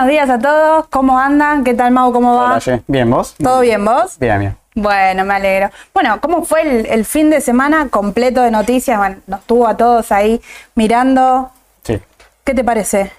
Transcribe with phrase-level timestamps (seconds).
[0.00, 1.62] Buenos días a todos, ¿cómo andan?
[1.62, 2.10] ¿Qué tal Mau?
[2.10, 2.54] ¿Cómo va?
[2.56, 2.80] Hola.
[2.86, 3.34] Bien, ¿vos?
[3.36, 4.18] ¿Todo bien vos?
[4.18, 4.56] Bien, bien.
[4.74, 5.68] Bueno, me alegro.
[5.92, 8.96] Bueno, ¿cómo fue el, el fin de semana completo de noticias?
[8.96, 10.40] Bueno, nos tuvo a todos ahí
[10.74, 11.50] mirando.
[11.82, 12.00] Sí.
[12.44, 13.12] ¿Qué te parece?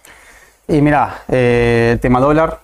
[0.68, 2.60] Y mira, eh, tema dólar,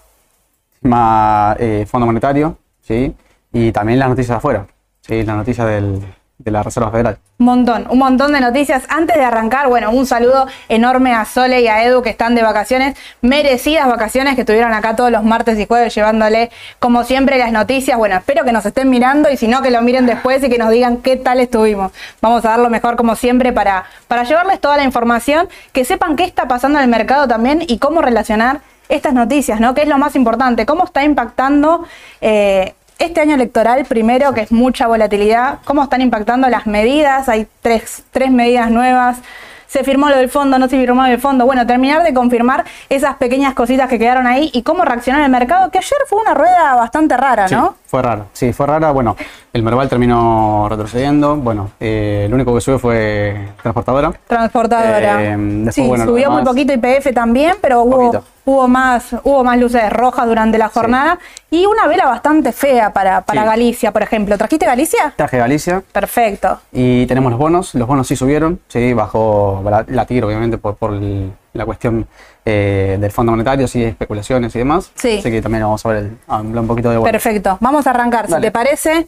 [0.81, 3.15] tema eh, Fondo Monetario, ¿sí?
[3.53, 4.65] Y también las noticias de afuera,
[5.01, 5.21] ¿sí?
[5.25, 6.03] Las noticias del-
[6.47, 7.17] de la Reserva Federal.
[7.39, 8.83] Montón, un montón de noticias.
[8.88, 12.41] Antes de arrancar, bueno, un saludo enorme a Sole y a Edu que están de
[12.41, 16.49] vacaciones, merecidas vacaciones que estuvieron acá todos los martes y jueves llevándole,
[16.79, 17.97] como siempre, las noticias.
[17.97, 20.57] Bueno, espero que nos estén mirando y si no, que lo miren después y que
[20.57, 21.91] nos digan qué tal estuvimos.
[22.21, 26.15] Vamos a dar lo mejor, como siempre, para, para llevarles toda la información, que sepan
[26.15, 29.75] qué está pasando en el mercado también y cómo relacionar estas noticias, ¿no?
[29.75, 31.85] Que es lo más importante, cómo está impactando
[32.21, 37.47] eh, este año electoral, primero, que es mucha volatilidad, cómo están impactando las medidas, hay
[37.61, 39.17] tres, tres medidas nuevas,
[39.67, 42.65] se firmó lo del fondo, no se firmó lo del fondo, bueno, terminar de confirmar
[42.89, 46.33] esas pequeñas cositas que quedaron ahí y cómo reaccionar el mercado, que ayer fue una
[46.33, 47.75] rueda bastante rara, Sí, ¿no?
[47.87, 48.25] Fue rara.
[48.33, 48.91] Sí, fue rara.
[48.91, 49.15] Bueno,
[49.53, 51.35] el Merval terminó retrocediendo.
[51.37, 54.11] Bueno, eh, el único que subió fue Transportadora.
[54.27, 55.23] Transportadora.
[55.23, 59.43] Eh, después, sí, bueno, lo subió muy poquito IPF también, pero hubo, hubo más, hubo
[59.43, 61.17] más luces rojas durante la jornada
[61.49, 63.47] y una vela bastante fea para, para Sí.
[63.47, 64.37] Galicia, por ejemplo.
[64.37, 65.13] ¿Trajiste Galicia?
[65.15, 65.81] Traje Galicia.
[65.91, 66.59] Perfecto.
[66.71, 70.75] Y tenemos los bonos, los bonos sí subieron, sí, bajó la, la tiro obviamente por,
[70.75, 72.05] por el- la cuestión
[72.49, 74.89] eh, del Fondo Monetario, sí, especulaciones y demás.
[74.95, 75.17] Sí.
[75.19, 77.11] Así que también vamos a ver el- a hablar un poquito de bonos.
[77.11, 79.05] Perfecto, vamos a arrancar, si te parece.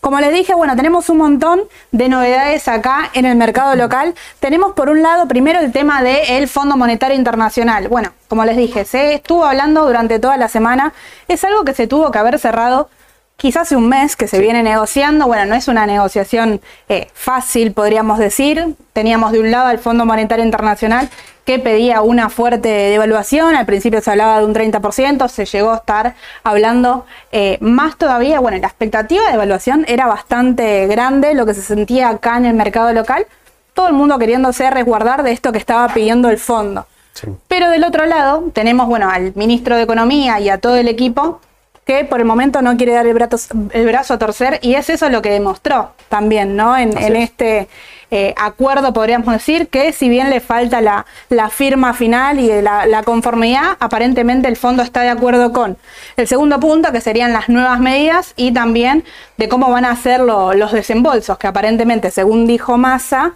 [0.00, 4.14] Como les dije, bueno, tenemos un montón de novedades acá en el mercado local.
[4.38, 7.88] Tenemos por un lado primero el tema del Fondo Monetario Internacional.
[7.88, 10.92] Bueno, como les dije, se estuvo hablando durante toda la semana.
[11.26, 12.88] Es algo que se tuvo que haber cerrado
[13.36, 15.26] quizás hace un mes que se viene negociando.
[15.26, 18.76] Bueno, no es una negociación eh, fácil, podríamos decir.
[18.92, 21.08] Teníamos de un lado al Fondo Monetario Internacional
[21.48, 23.56] que pedía una fuerte devaluación.
[23.56, 26.14] Al principio se hablaba de un 30%, se llegó a estar
[26.44, 28.38] hablando eh, más todavía.
[28.38, 32.52] Bueno, la expectativa de devaluación era bastante grande, lo que se sentía acá en el
[32.52, 33.26] mercado local.
[33.72, 36.86] Todo el mundo queriéndose resguardar de esto que estaba pidiendo el fondo.
[37.14, 37.28] Sí.
[37.48, 41.40] Pero del otro lado tenemos, bueno, al ministro de Economía y a todo el equipo
[41.88, 43.38] que por el momento no quiere dar el brazo,
[43.72, 46.76] el brazo a torcer y es eso lo que demostró también, ¿no?
[46.76, 47.30] En, Así en es.
[47.30, 47.68] este
[48.10, 52.84] eh, acuerdo podríamos decir que si bien le falta la, la firma final y la,
[52.86, 55.78] la conformidad, aparentemente el fondo está de acuerdo con
[56.18, 59.02] el segundo punto, que serían las nuevas medidas y también
[59.38, 63.32] de cómo van a ser lo- los desembolsos, que aparentemente, según dijo Massa,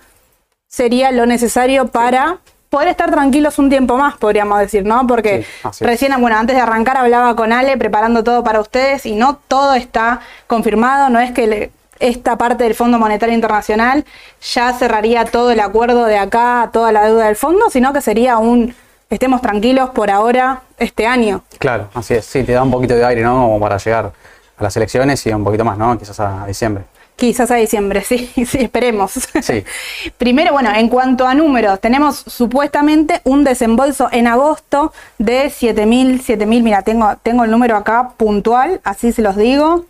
[0.68, 2.38] sería lo necesario para
[2.72, 5.06] poder estar tranquilos un tiempo más, podríamos decir, ¿no?
[5.06, 9.14] Porque Sí, recién, bueno, antes de arrancar hablaba con Ale preparando todo para ustedes y
[9.14, 11.70] no todo está confirmado, no es que le-
[12.00, 14.06] esta parte del Fondo Monetario Internacional
[14.54, 18.38] ya cerraría todo el acuerdo de acá, toda la deuda del fondo, sino que sería
[18.38, 18.74] un
[19.10, 21.42] estemos tranquilos por ahora este año.
[21.58, 22.24] Claro, así es.
[22.24, 23.34] Sí, te da un poquito de aire, ¿no?
[23.34, 24.12] Como para llegar
[24.56, 25.98] a las elecciones y un poquito más, ¿no?
[25.98, 26.84] Quizás a diciembre.
[27.16, 29.12] Quizás a diciembre, sí, sí, esperemos.
[29.12, 29.64] Sí.
[30.18, 36.62] Primero, bueno, en cuanto a números, tenemos supuestamente un desembolso en agosto de 7.000, 7.000,
[36.62, 39.86] mira, tengo, tengo el número acá puntual, así se los digo.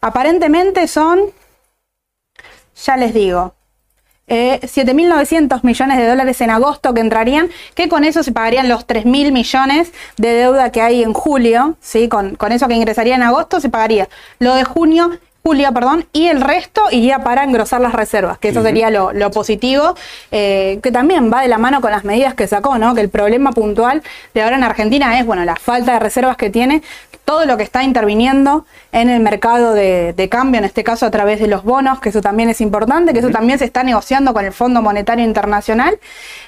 [0.00, 1.20] Aparentemente son,
[2.84, 3.54] ya les digo,
[4.32, 8.86] eh, 7.900 millones de dólares en agosto que entrarían, que con eso se pagarían los
[8.86, 12.08] 3.000 millones de deuda que hay en julio, ¿sí?
[12.08, 14.08] con, con eso que ingresaría en agosto se pagaría
[14.38, 18.62] lo de junio, julio, perdón, y el resto iría para engrosar las reservas, que eso
[18.62, 19.94] sería lo, lo positivo,
[20.30, 22.94] eh, que también va de la mano con las medidas que sacó, ¿no?
[22.94, 24.02] que el problema puntual
[24.34, 26.82] de ahora en Argentina es, bueno, la falta de reservas que tiene,
[27.24, 31.10] todo lo que está interviniendo en el mercado de, de cambio, en este caso a
[31.10, 34.34] través de los bonos, que eso también es importante, que eso también se está negociando
[34.34, 35.98] con el Fondo Monetario Internacional.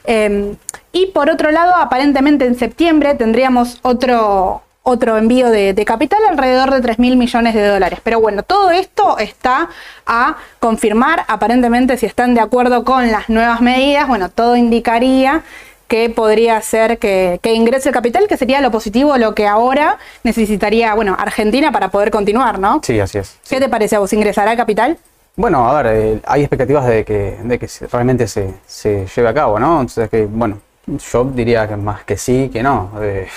[0.05, 0.55] Eh,
[0.93, 6.73] y por otro lado, aparentemente en septiembre tendríamos otro, otro envío de, de capital alrededor
[6.73, 8.01] de 3 mil millones de dólares.
[8.03, 9.69] Pero bueno, todo esto está
[10.07, 11.25] a confirmar.
[11.29, 15.43] Aparentemente, si están de acuerdo con las nuevas medidas, bueno, todo indicaría
[15.93, 19.99] que podría ser que, que ingrese el capital, que sería lo positivo, lo que ahora
[20.25, 22.81] necesitaría, bueno, Argentina para poder continuar, ¿no?
[22.83, 23.37] Sí, así es.
[23.47, 24.11] ¿Qué te parece a vos?
[24.15, 24.97] ¿Ingresará el capital?
[25.37, 29.35] Bueno, a ver, eh, hay expectativas de que, de que realmente se, se lleve a
[29.35, 29.83] cabo, ¿no?
[29.83, 32.91] Entonces, que, bueno, yo diría que más que sí, que no.
[33.01, 33.29] Eh,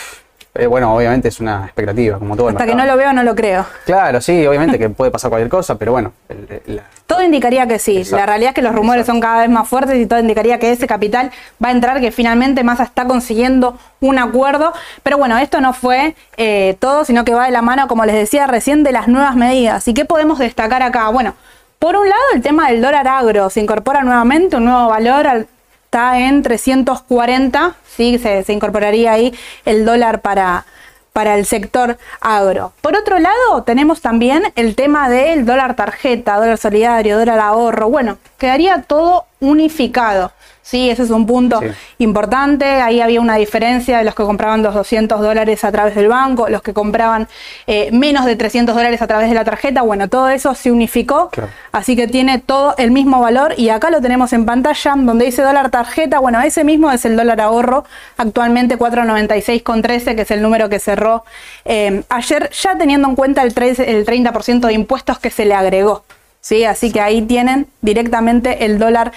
[0.55, 3.23] eh, bueno, obviamente es una expectativa, como todo el Hasta que no lo veo, no
[3.23, 3.65] lo creo.
[3.85, 7.67] Claro, sí, obviamente que puede pasar cualquier cosa, pero bueno, el- el- la- Todo indicaría
[7.67, 7.97] que sí.
[7.97, 8.17] Exacto.
[8.17, 10.71] La realidad es que los rumores son cada vez más fuertes y todo indicaría que
[10.71, 11.29] ese capital
[11.63, 14.73] va a entrar, que finalmente Massa está consiguiendo un acuerdo.
[15.03, 18.15] Pero bueno, esto no fue eh, todo, sino que va de la mano, como les
[18.15, 19.87] decía recién, de las nuevas medidas.
[19.87, 21.07] ¿Y qué podemos destacar acá?
[21.09, 21.35] Bueno,
[21.77, 23.49] por un lado, el tema del dólar agro.
[23.51, 25.47] Se incorpora nuevamente un nuevo valor al,
[25.85, 28.17] está en 340, ¿sí?
[28.19, 30.65] se, incorporaría ahí el dólar para,
[31.13, 32.73] para el sector agro.
[32.81, 37.89] Por otro lado, tenemos también el tema del dólar tarjeta, dólar solidario, dólar ahorro.
[37.89, 40.31] Bueno, quedaría todo unificado.
[40.65, 41.61] Sí, ese es un punto
[41.99, 42.65] importante.
[42.65, 46.49] Ahí había una diferencia de los que compraban los 200 dólares a través del banco,
[46.49, 47.27] los que compraban
[47.67, 49.83] eh, menos de 300 dólares a través de la tarjeta.
[49.83, 51.29] Bueno, todo eso se unificó.
[51.71, 53.53] Así que tiene todo el mismo valor.
[53.57, 56.17] Y acá lo tenemos en pantalla, donde dice dólar tarjeta.
[56.17, 57.85] Bueno, ese mismo es el dólar ahorro.
[58.17, 61.25] Actualmente 496,13, que es el número que cerró
[61.65, 66.03] eh, ayer, ya teniendo en cuenta el, el 30% de impuestos que se le agregó.
[66.45, 66.63] ¿Sí?
[66.63, 69.11] Así que ahí tienen directamente el dólar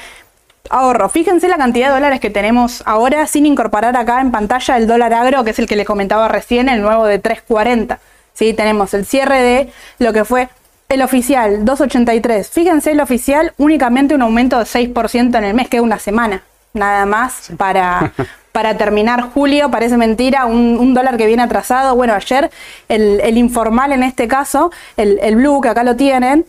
[0.70, 1.11] ahorro.
[1.11, 5.12] Fíjense la cantidad de dólares que tenemos ahora sin incorporar acá en pantalla el dólar
[5.12, 7.99] agro, que es el que le comentaba recién, el nuevo de 3.40.
[8.32, 8.54] ¿sí?
[8.54, 10.49] Tenemos el cierre de lo que fue
[10.88, 12.49] el oficial, 2.83.
[12.49, 16.42] Fíjense el oficial, únicamente un aumento de 6% en el mes, que es una semana,
[16.73, 18.12] nada más para...
[18.50, 21.94] para terminar julio, parece mentira, un, dólar que viene atrasado.
[21.94, 22.50] Bueno, ayer
[22.88, 26.44] el, informal en este caso, el, el blue, que acá lo tienen,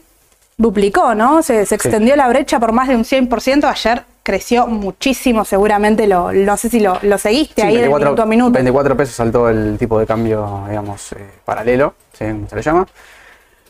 [0.59, 1.41] duplicó, ¿no?
[1.41, 3.63] Se, extendió la brecha por más de un 100%.
[3.63, 8.25] Ayer creció muchísimo, seguramente, lo, no sé si lo, seguiste ahí 24, de minuto a
[8.25, 8.51] minuto.
[8.51, 12.25] 24 pesos saltó el tipo de cambio, digamos, eh, paralelo, ¿sí?
[12.47, 12.85] se le llama.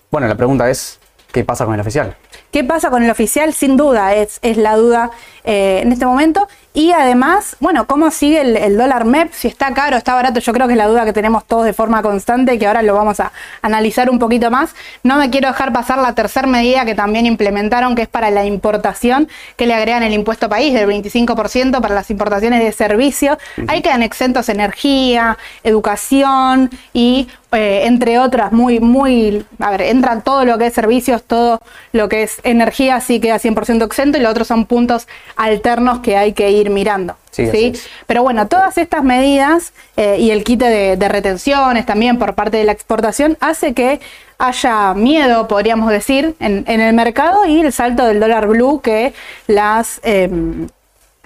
[0.09, 0.99] Bueno, la pregunta es,
[1.31, 2.15] ¿qué pasa con el oficial?
[2.51, 3.53] ¿Qué pasa con el oficial?
[3.53, 5.11] Sin duda, es, es la duda
[5.43, 6.47] eh, en este momento.
[6.79, 9.33] Y además, bueno, ¿cómo sigue el, dólar MEP?
[9.33, 11.73] Si está caro, está barato, yo creo que es la duda que tenemos todos de
[11.73, 14.73] forma constante que ahora lo vamos a analizar un poquito más.
[15.03, 18.45] No me quiero dejar pasar la tercera medida que también implementaron, que es para la
[18.45, 23.37] importación, que le agregan el impuesto país del 25% para las importaciones de servicios.
[23.67, 30.45] Ahí quedan exentos energía, educación y eh, entre otras, muy, muy, a ver, entran todo
[30.45, 31.59] lo que es servicios, todo
[31.93, 36.15] lo que es energía, sí queda 100% exento y los otros son puntos alternos que
[36.15, 37.15] hay que ir mirando.
[37.31, 37.73] Sí,
[38.07, 42.63] Pero bueno, todas estas medidas eh, y el quite de, retenciones también por parte de
[42.63, 43.99] la exportación hace que
[44.37, 49.13] haya miedo, podríamos decir, en, el mercado y el salto del dólar blue que
[49.47, 49.99] las...
[50.03, 50.67] Em,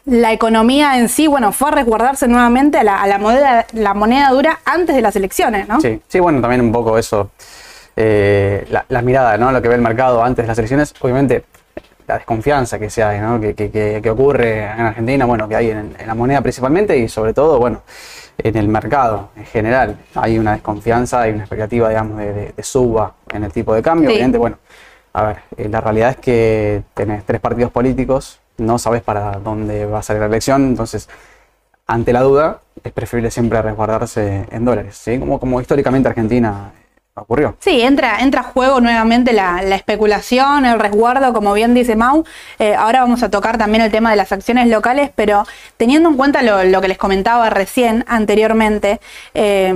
[0.05, 4.59] la economía en sí, bueno, fue a resguardarse nuevamente a la, moneda, la moneda dura
[4.65, 5.79] antes de las elecciones, ¿no?
[5.79, 7.31] Sí, sí, bueno, también un poco eso,
[7.95, 9.53] eh, la, mirada, ¿no?
[9.53, 11.45] Lo que ve el mercado antes de las elecciones, obviamente
[12.07, 13.39] la desconfianza que se hay, ¿no?
[13.39, 17.59] que, que, ocurre en Argentina, bueno, que hay en, la moneda principalmente y sobre todo,
[17.59, 17.81] bueno,
[18.37, 19.97] en el mercado en general.
[20.15, 24.09] Hay una desconfianza, hay una expectativa, digamos, de, suba en el tipo de cambio.
[24.09, 24.57] Obviamente, bueno,
[25.13, 29.85] a ver, eh, la realidad es que tenés tres partidos políticos, no sabes para dónde
[29.85, 31.09] va a salir la elección, entonces,
[31.87, 35.19] ante la duda, es preferible siempre resguardarse en dólares, ¿sí?
[35.19, 36.71] Como, como históricamente Argentina
[37.59, 42.25] Sí, entra, entra a juego nuevamente la, especulación, el resguardo, como bien dice Mau.
[42.57, 45.45] Eh, ahora vamos a tocar también el tema de las acciones locales, pero
[45.77, 48.99] teniendo en cuenta lo, que les comentaba recién, anteriormente,
[49.35, 49.75] eh,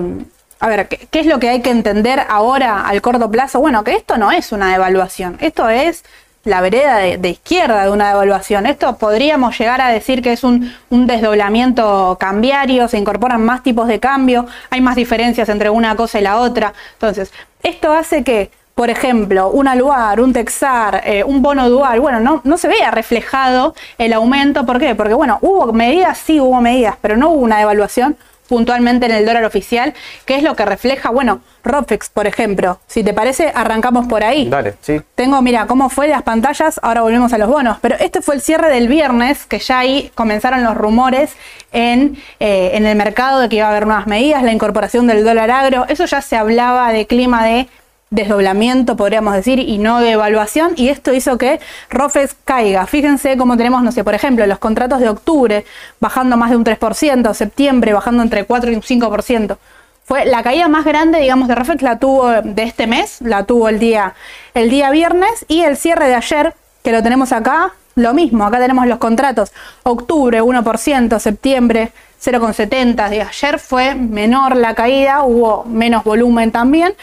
[0.60, 3.60] a ver, ¿qué, ¿qué, es lo que hay que entender ahora al corto plazo?
[3.60, 6.04] Bueno, que esto no es una devaluación, esto es
[6.48, 8.66] la vereda de, izquierda de una devaluación.
[8.66, 14.00] Esto podríamos llegar a decir que es un, desdoblamiento cambiario, se incorporan más tipos de
[14.00, 16.74] cambio, hay más diferencias entre una cosa y la otra.
[16.94, 17.32] Entonces,
[17.64, 22.42] esto hace que, por ejemplo, un aluar, un texar, eh, un bono dual, bueno, no,
[22.44, 24.66] no se vea reflejado el aumento.
[24.66, 24.96] ¿Por qué?
[24.96, 29.26] Porque, bueno, hubo medidas, sí hubo medidas, pero no hubo una devaluación puntualmente en el
[29.26, 29.94] dólar oficial,
[30.26, 32.80] que es lo que refleja, bueno, Rofex, por ejemplo.
[32.88, 34.50] Si te parece, arrancamos por ahí.
[34.50, 35.02] Dale, sí.
[35.16, 38.42] Tengo, mira, cómo fue las pantallas, ahora volvemos a los bonos, pero este fue el
[38.42, 41.36] cierre del viernes, que ya ahí comenzaron los rumores
[41.72, 45.24] en, eh, en el mercado de que iba a haber nuevas medidas, la incorporación del
[45.24, 47.68] dólar agro, eso ya se hablaba de clima de
[48.10, 51.60] desdoblamiento, podríamos decir, y no de evaluación, y esto hizo que
[51.90, 52.86] Rofex caiga.
[52.88, 55.66] Fíjense cómo tenemos, no sé, por ejemplo, los contratos de octubre
[56.00, 59.58] bajando más de un 3%, septiembre bajando entre 4 y un 5%.
[60.06, 63.68] Fue la caída más grande, digamos, de Rofex la tuvo de este mes, la tuvo
[63.68, 64.16] el día,
[64.54, 68.60] el día viernes, y el cierre de ayer, que lo tenemos acá, lo mismo, acá
[68.60, 69.52] tenemos los contratos,
[69.84, 71.92] octubre 1%, septiembre
[72.24, 76.94] 0,70, de ayer fue menor la caída, hubo menos volumen también,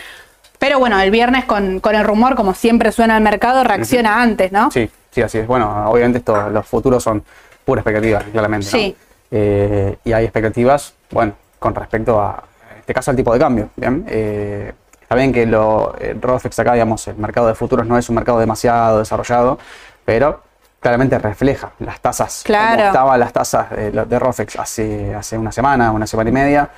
[0.64, 4.70] pero bueno, el viernes con, el rumor, como siempre suena al mercado, reacciona antes, ¿no?
[4.70, 5.46] Sí, sí, así es.
[5.46, 7.22] Bueno, obviamente esto, los futuros son
[7.66, 8.68] pura expectativa, claramente.
[8.68, 8.96] Sí.
[9.30, 13.68] Eh, y hay expectativas, bueno, con respecto a, en este caso, al tipo de cambio.
[13.76, 14.06] Bien.
[14.08, 18.14] Eh, está bien que lo, Rofex acá, digamos, el mercado de futuros no es un
[18.14, 19.58] mercado demasiado desarrollado,
[20.06, 20.40] pero
[20.80, 22.40] claramente refleja las tasas.
[22.42, 22.84] Claro.
[22.84, 26.70] estaban las tasas de, de Rofex hace, hace una semana, una semana y media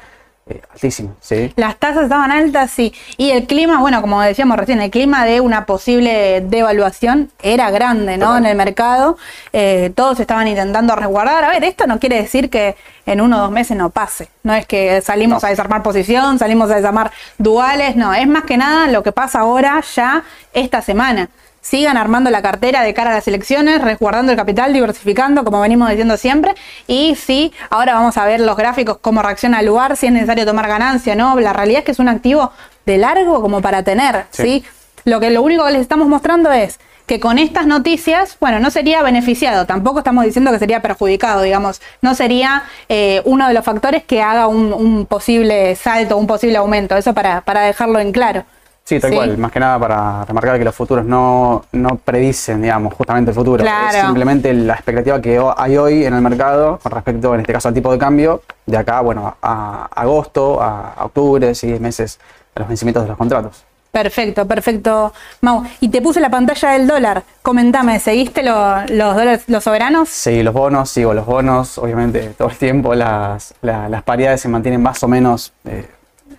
[0.49, 1.53] eh, altísimas, ¿sí?
[1.57, 2.95] Las tasas estaban altas, sí.
[3.17, 8.17] Y el clima, bueno, como decíamos recién, el clima de una posible devaluación era grande,
[8.17, 8.27] ¿no?
[8.27, 8.45] Total.
[8.45, 9.19] En el mercado.
[9.53, 11.43] Eh, todos estaban intentando resguardar.
[11.45, 12.77] A ver, esto no quiere decir que
[13.07, 14.29] en uno o dos meses no pase.
[14.45, 15.47] No es que salimos No.
[15.49, 18.15] a desarmar posición, salimos a desarmar duales, no.
[18.15, 20.23] Es más que nada lo que pasa ahora, ya
[20.53, 21.29] esta semana.
[21.67, 25.89] Sigan armando la cartera de cara a las elecciones, resguardando el capital, diversificando, como venimos
[25.91, 26.55] diciendo siempre.
[26.87, 30.47] Y sí, ahora vamos a ver los gráficos, cómo reacciona el lugar, si es necesario
[30.47, 31.35] tomar ganancia, ¿no?
[31.41, 32.53] La realidad es que es un activo
[32.85, 34.43] de largo como para tener, Sí.
[34.43, 34.65] ¿sí?
[35.05, 38.71] Lo que lo único que les estamos mostrando es que con estas noticias, bueno, no
[38.71, 43.65] sería beneficiado, tampoco estamos diciendo que sería perjudicado, digamos, no sería eh, uno de los
[43.65, 48.13] factores que haga un, un posible salto, un posible aumento, eso para, para dejarlo en
[48.13, 48.45] claro.
[48.89, 49.17] Sí, tal Sí.
[49.17, 49.37] cual.
[49.37, 53.65] Más que nada para remarcar que los futuros no, no predicen, digamos, justamente el futuro.
[53.65, 53.97] Claro.
[53.99, 57.67] Es simplemente la expectativa que hay hoy en el mercado con respecto, en este caso,
[57.67, 62.21] al tipo de cambio, de acá, bueno, a agosto, a, a octubre, sí, meses
[62.55, 63.65] de los vencimientos de los contratos.
[63.91, 65.65] Perfecto, perfecto, Mau.
[65.81, 67.23] Y te puse la pantalla del dólar.
[67.43, 70.11] Comentame, ¿seguiste lo- los dólares, los soberanos?
[70.11, 74.49] Sí, los bonos, sigo los bonos, obviamente todo el tiempo las, la- las paridades se
[74.49, 75.89] mantienen más o menos eh,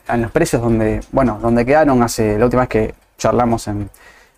[0.08, 3.90] en los precios donde, bueno, donde quedaron hace la última vez que charlamos en,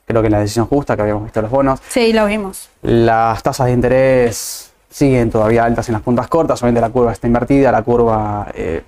[0.05, 1.79] creo que en la decisión justa que habíamos visto los bonos.
[1.87, 2.69] Sí, lo vimos.
[2.81, 7.27] Las tasas de interés siguen todavía altas en las puntas cortas, obviamente la curva está
[7.27, 8.83] invertida, la curva eh,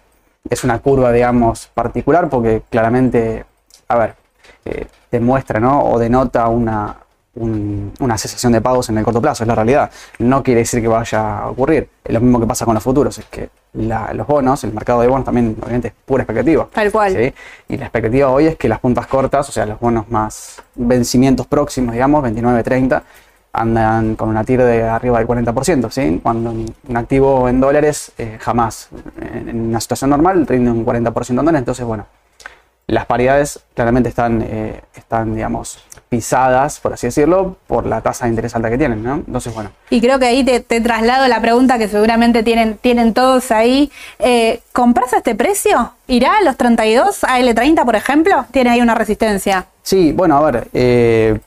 [0.49, 3.45] es una curva, digamos, particular porque claramente,
[3.87, 4.15] a ver,
[4.65, 5.83] eh, demuestra ¿no?
[5.83, 6.95] o denota una,
[7.35, 9.89] un- una cesación de pagos en el corto plazo, es la realidad.
[10.19, 11.87] No quiere decir que vaya a ocurrir.
[12.03, 15.01] Es lo mismo que pasa con los futuros, es que la- los bonos, el mercado
[15.01, 16.67] de bonos también obviamente es pura expectativa.
[16.73, 17.13] Tal cual.
[17.13, 17.33] ¿sí?
[17.69, 21.47] Y la expectativa hoy es que las puntas cortas, o sea, los bonos más vencimientos
[21.47, 23.03] próximos, digamos, 29, 30,
[23.53, 26.19] andan con una TIR de arriba del 40%, ¿sí?
[26.23, 31.29] Cuando un activo en dólares eh, jamás, en, en una situación normal, rinde un 40%
[31.29, 32.05] en dólares, entonces, bueno,
[32.87, 35.83] las paridades claramente están, eh, están, digamos,
[36.15, 39.15] pisadas, por así decirlo, por la tasa de interés alta que tienen, ¿no?
[39.25, 43.13] Entonces, bueno, Y creo que ahí te, te traslado la pregunta que seguramente tienen, tienen
[43.13, 43.89] todos ahí.
[44.19, 45.93] Eh, ¿Compras a este precio?
[46.07, 48.45] ¿Irá a los 32, a L30, por ejemplo?
[48.51, 49.67] Tiene ahí una resistencia.
[49.83, 51.39] Sí, bueno, a ver, eh,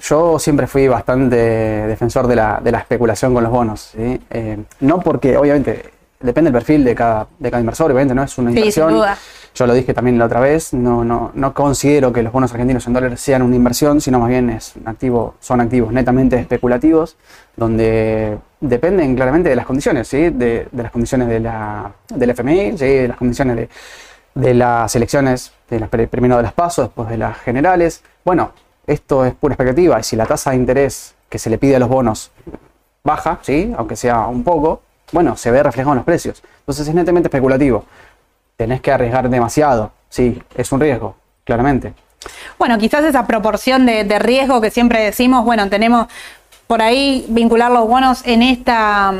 [0.00, 4.20] yo siempre fui bastante defensor de la, de la especulación con los bonos, ¿sí?
[4.30, 5.90] Eh, no porque, obviamente,
[6.20, 8.92] depende del perfil de cada, de cada inversor, obviamente, no es una Sí, sin inversión.
[8.94, 9.18] duda.
[9.54, 12.86] Yo lo dije también la otra vez, no, no, no considero que los bonos argentinos
[12.88, 17.16] en dólares sean una inversión, sino más bien es un activo, son activos netamente especulativos,
[17.56, 20.30] donde dependen claramente de las condiciones, ¿sí?
[20.30, 23.68] de, de las condiciones de la, del FMI, de las condiciones de,
[24.34, 28.02] de las elecciones, de las, primero de las pasos, después de las generales.
[28.24, 28.52] Bueno,
[28.88, 31.78] esto es pura expectativa y si la tasa de interés que se le pide a
[31.78, 32.32] los bonos
[33.04, 33.72] baja, ¿sí?
[33.76, 34.82] aunque sea un poco,
[35.12, 36.42] bueno, se ve reflejado en los precios.
[36.60, 37.84] Entonces es netamente especulativo.
[38.56, 41.94] Tenés que arriesgar demasiado, sí, es un riesgo, claramente.
[42.58, 46.06] Bueno, quizás esa proporción de, de riesgo que siempre decimos, bueno, tenemos
[46.66, 49.12] por ahí vincular los bonos en esta,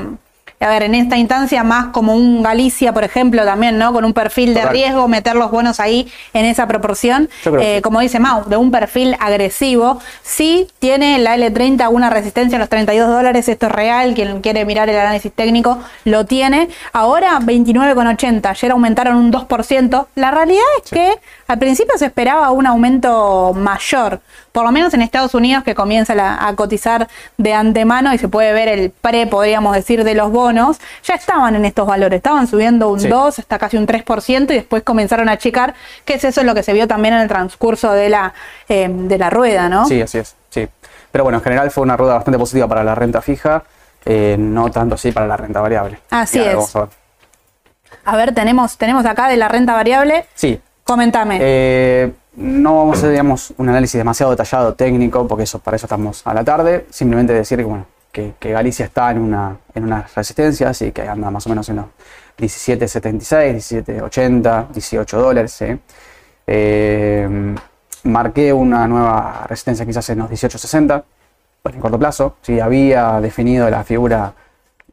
[0.65, 3.93] a ver, en esta instancia más como un Galicia, por ejemplo, también, ¿no?
[3.93, 4.73] Con un perfil de Total.
[4.73, 7.29] riesgo, meter los bonos ahí en esa proporción,
[7.61, 10.01] Eh, como dice Mau, de un perfil agresivo.
[10.23, 14.65] Sí tiene la L30 una resistencia a los 32 dólares, esto es real, quien quiere
[14.65, 16.69] mirar el análisis técnico lo tiene.
[16.93, 20.07] Ahora 29,80, ayer aumentaron un 2%.
[20.15, 21.13] La realidad es que
[21.47, 24.21] al principio se esperaba un aumento mayor,
[24.53, 28.29] por lo menos en Estados Unidos que comienza la- a cotizar de antemano y se
[28.29, 30.54] puede ver el pre, podríamos decir, de los bonos,
[31.03, 33.09] ya estaban en estos valores, estaban subiendo un Sí.
[33.09, 36.63] 2 hasta casi un 3% y después comenzaron a achicar, que es eso lo que
[36.63, 38.33] se vio también en el transcurso de la,
[38.69, 39.87] eh, de la rueda, ¿no?
[39.87, 40.69] Sí, así es, sí.
[41.13, 43.63] Pero bueno, en general fue una rueda bastante positiva para la renta fija,
[44.05, 45.99] eh, no tanto así para la renta variable.
[46.11, 46.57] Así ahora es.
[46.57, 46.89] vamos a ver.
[48.07, 51.39] A ver, tenemos, tenemos acá de la renta variable, Sí, comentame.
[51.41, 55.87] Eh, no vamos a hacer, digamos, un análisis demasiado detallado técnico, porque eso, para eso
[55.87, 56.85] estamos a la tarde.
[56.91, 61.31] Simplemente decir que, bueno, que, Galicia está en una, en una resistencia, así que anda
[61.31, 61.87] más o menos en los
[62.39, 65.65] 17.76, 17.80, 18 dólares.
[66.47, 67.55] Eh,
[68.05, 71.03] marqué una nueva resistencia quizás en los 18.60,
[71.63, 72.37] pues en corto plazo.
[72.43, 74.33] Sí, había definido la figura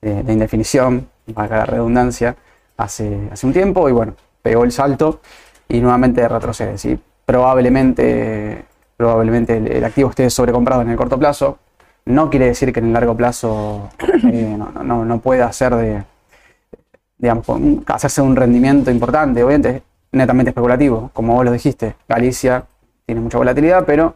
[0.01, 2.35] de, de indefinición, para la redundancia,
[2.77, 5.21] hace, hace un tiempo y bueno, pegó el salto
[5.67, 6.77] y nuevamente retrocede.
[6.77, 6.99] ¿sí?
[7.25, 8.65] Probablemente,
[8.97, 11.59] probablemente el activo esté sobrecomprado en el corto plazo.
[12.05, 13.89] No quiere decir que en el largo plazo
[14.23, 16.03] eh, no, no- no, pueda hacer de,
[17.17, 17.45] digamos,
[17.87, 22.63] hacerse un rendimiento importante, obviamente es netamente especulativo, como vos lo dijiste, Galicia
[23.05, 24.15] tiene mucha volatilidad, pero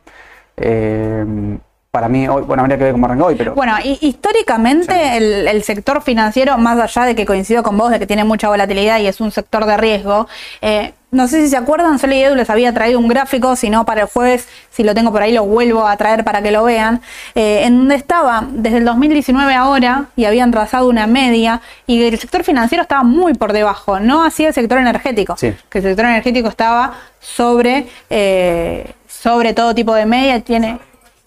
[0.57, 1.57] eh,
[1.91, 3.53] para mí, hoy, bueno, habría que ver cómo arrancó hoy, pero...
[3.55, 7.99] Bueno, y, históricamente el, el sector financiero, más allá de que coincido con vos, de
[7.99, 10.27] que tiene mucha volatilidad y es un sector de riesgo,
[10.61, 13.86] eh, no sé si se acuerdan, Soli Edu les había traído un gráfico, si no
[13.86, 16.63] para el jueves, si lo tengo por ahí lo vuelvo a traer para que lo
[16.63, 17.01] vean,
[17.34, 22.19] eh, en donde estaba desde el 2019 ahora y habían trazado una media y el
[22.19, 25.54] sector financiero estaba muy por debajo, no así el sector energético, Sí.
[25.69, 30.80] que el sector energético estaba sobre, eh, sobre todo tipo de media, tiene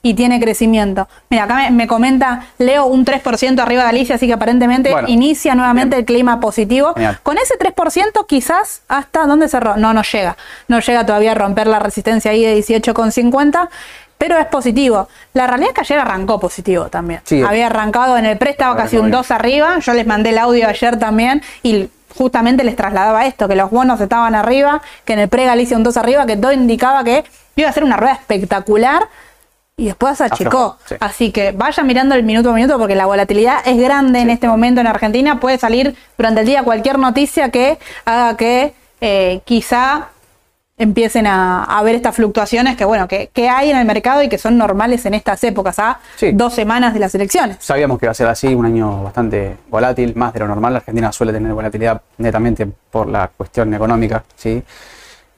[0.08, 1.06] y tiene crecimiento.
[1.28, 5.08] Mira, acá me, me comenta Leo un 3% arriba de Alicia, así que aparentemente Bueno,
[5.08, 6.94] inicia nuevamente el clima positivo.
[6.94, 7.18] Genial.
[7.22, 9.76] Con ese 3% quizás hasta dónde cerró.
[9.76, 10.36] No, no llega.
[10.66, 13.68] No llega todavía a romper la resistencia ahí de 18,50.
[14.16, 15.08] Pero es positivo.
[15.34, 17.20] La realidad es que ayer arrancó positivo también.
[17.24, 17.42] Sí.
[17.46, 19.12] Había arrancado en el Arrancó casi un bien.
[19.12, 19.78] 2 arriba.
[19.78, 24.00] Yo les mandé el audio ayer también y justamente les trasladaba esto, que los bonos
[24.00, 27.68] estaban arriba, que en el pre Galicia un 2 arriba, que todo indicaba que iba
[27.68, 29.08] a ser una rueda espectacular
[29.78, 30.48] y después achicó.
[30.48, 30.94] Aflojó, sí.
[31.00, 34.46] Así que vaya mirando el minuto a minuto porque la volatilidad es grande en este
[34.48, 35.40] momento en Argentina.
[35.40, 40.08] Puede salir durante el día cualquier noticia que haga que eh, quizá
[40.76, 44.28] empiecen a, a ver estas fluctuaciones que bueno que, que hay en el mercado y
[44.28, 46.30] que son normales en estas épocas, a Sí.
[46.32, 47.56] dos semanas de las elecciones.
[47.60, 50.74] Sabíamos que iba a ser así, un año bastante volátil, más de lo normal.
[50.74, 54.62] La Argentina suele tener volatilidad netamente por la cuestión económica, ¿sí?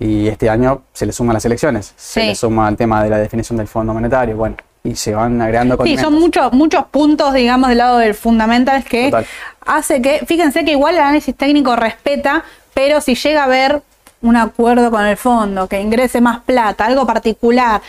[0.01, 3.19] Y este año se le suman las elecciones, se le suma el tema de la
[3.19, 7.69] definición del Fondo Monetario, bueno, y se van agregando Sí, son muchos muchos puntos, digamos,
[7.69, 9.27] del lado del fundamental que Total.
[9.67, 13.83] hace que, fíjense que igual el análisis técnico respeta, pero si llega a haber
[14.23, 17.83] un acuerdo con el fondo, que ingrese más plata, algo particular,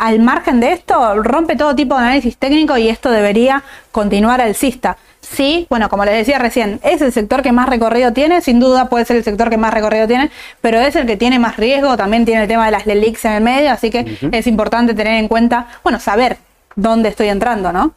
[0.00, 4.96] al margen de esto, rompe todo tipo de análisis técnico y esto debería continuar alcista.
[5.20, 8.88] Sí, bueno, como les decía recién, es el sector que más recorrido tiene, sin duda
[8.88, 10.30] puede ser el sector que más recorrido tiene,
[10.62, 13.32] pero es el que tiene más riesgo, también tiene el tema de las LELIX en
[13.32, 16.38] el medio, así que es importante tener en cuenta, bueno, saber
[16.74, 17.92] dónde estoy entrando, ¿no?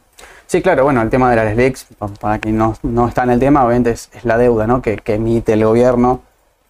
[0.46, 3.40] Sí, claro, bueno, el tema de las pa- para quien no, no está en el
[3.40, 4.82] tema, obviamente es, es la deuda ¿no?
[4.82, 6.22] que, que emite el gobierno,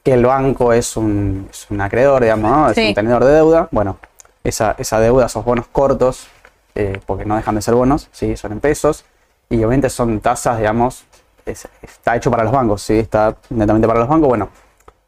[0.03, 2.69] que el banco es un, es un acreedor, digamos, ¿no?
[2.69, 2.89] es Sí.
[2.89, 3.67] un tenedor de deuda.
[3.71, 3.97] Bueno,
[4.43, 6.27] esa, esa deuda, esos bonos cortos,
[6.75, 9.05] eh, porque no dejan de ser bonos, sí, son en pesos,
[9.49, 11.03] y obviamente son tasas, digamos,
[11.45, 14.27] es- está hecho para los bancos, sí, está netamente para los bancos.
[14.29, 14.49] Bueno,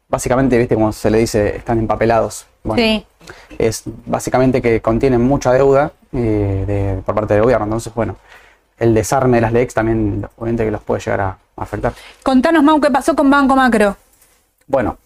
[0.08, 2.46] básicamente, viste, como se le dice, están empapelados.
[2.62, 3.06] Bueno, Sí.
[3.58, 7.64] es básicamente que contienen mucha deuda eh, de- por parte del gobierno.
[7.64, 8.16] Entonces, bueno,
[8.78, 11.92] el desarme de las LEX también obviamente que los puede llegar a, a afectar.
[12.22, 13.96] Contanos, Mau, ¿qué pasó con Banco Macro?
[14.66, 14.96] Bueno,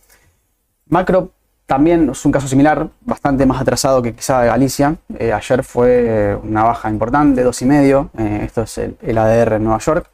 [0.88, 1.31] Macro
[1.70, 4.96] también es un caso similar, bastante más atrasado que quizá de Galicia.
[5.16, 8.11] Eh, ayer fue una baja importante, dos y medio.
[8.18, 10.06] eh, esto es el, el ADR en Nueva York.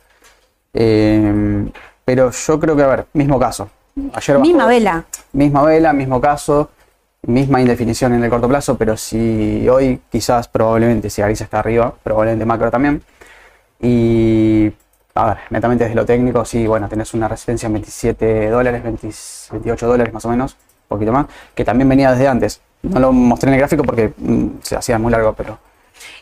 [0.75, 1.65] Eh,
[2.05, 3.71] pero yo creo que, a ver, mismo caso.
[4.13, 5.05] Ayer bajó- Misma vela.
[5.33, 6.69] Misma vela, mismo caso,
[7.23, 11.95] misma indefinición en el corto plazo, pero si hoy quizás probablemente, si Galicia está arriba,
[12.03, 13.03] probablemente macro también.
[13.81, 14.71] Y
[15.15, 19.09] a ver, netamente desde lo técnico, sí, bueno, tenés una resistencia en 27 dólares, 20
[19.53, 20.57] 28 dólares más o menos,
[20.89, 22.61] poquito más, que también venía desde antes.
[22.83, 25.59] No lo mostré en el gráfico porque mm, se hacía muy largo, pero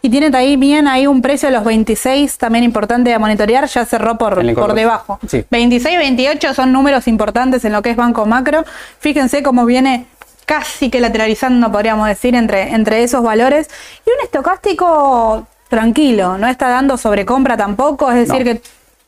[0.02, 3.84] Y tiene ahí bien ahí un precio de los 26, también importante de monitorear, ya
[3.84, 5.18] cerró por, por debajo.
[5.28, 5.44] Sí.
[5.50, 8.64] 26 y 28 son números importantes en lo que es Banco Macro.
[8.98, 10.06] Fíjense cómo viene
[10.46, 13.68] casi que lateralizando, podríamos decir, entre, entre esos valores.
[14.06, 18.52] Y un estocástico tranquilo, no está dando sobrecompra tampoco, es decir No.
[18.52, 18.62] que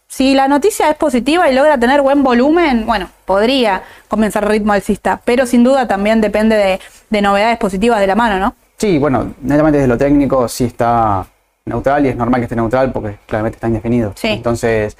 [0.08, 4.72] si la noticia es positiva y logra tener buen volumen, bueno, podría comenzar el ritmo
[4.72, 8.54] alcista, pero sin duda también depende de, de novedades positivas de la mano, ¿no?
[8.76, 11.26] Sí, bueno, netamente desde lo técnico sí está
[11.64, 14.12] neutral y es normal que esté neutral porque claramente está indefinido.
[14.14, 14.28] Sí.
[14.28, 14.96] Entonces,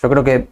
[0.00, 0.48] yo creo que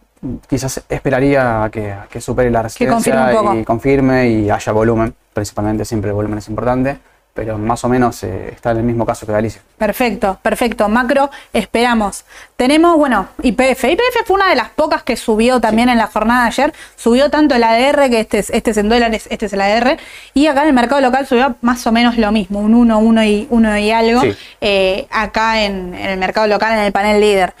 [0.47, 3.55] quizás esperaría a que, a que supere la resistencia poco.
[3.55, 5.13] y confirme y haya volumen.
[5.33, 6.97] Principalmente siempre el volumen es importante,
[7.37, 9.61] pero más o menos eh, está en el mismo caso que Galicia.
[9.77, 10.89] Perfecto, perfecto.
[10.89, 12.25] Macro, esperamos.
[12.55, 13.83] Tenemos, bueno, IPF.
[13.83, 16.73] IPF fue una de las pocas que subió también en la jornada de ayer.
[16.95, 19.99] Subió tanto el ADR, que este es, este es en dólares, este es el ADR.
[20.33, 23.23] Y acá en el mercado local subió más o menos lo mismo, un 1, 1
[23.25, 24.21] y, 1 y algo.
[24.21, 24.35] Sí.
[24.59, 27.53] eh, acá en, en el mercado local, en el panel líder.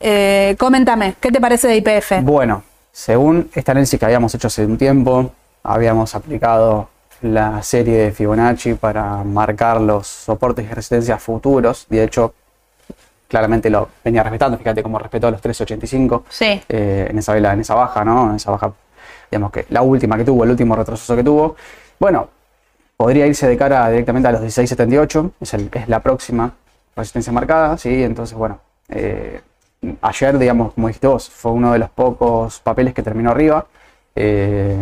[0.00, 2.20] Eh, coméntame, ¿qué te parece de IPF?
[2.20, 5.32] Bueno, según esta análisis que habíamos hecho hace un tiempo,
[5.62, 6.90] habíamos aplicado
[7.24, 11.86] la serie de Fibonacci para marcar los soportes y resistencias futuros.
[11.88, 12.34] De hecho,
[13.28, 14.58] claramente lo venía respetando.
[14.58, 16.62] Fíjate cómo respetó los 13.85 Sí.
[16.68, 18.30] eh, en esa vela, en esa baja, ¿no?
[18.30, 18.72] En esa baja,
[19.30, 21.56] digamos que la última que tuvo, el último retroceso que tuvo.
[21.98, 22.28] Bueno,
[22.96, 26.52] podría irse de cara directamente a los 16.78, es, el- es la próxima
[26.94, 28.02] resistencia marcada, ¿sí?
[28.04, 29.40] Entonces, bueno, eh,
[30.02, 33.66] ayer, digamos, como dijiste vos, fue uno de los pocos papeles que terminó arriba.
[34.14, 34.76] Eh,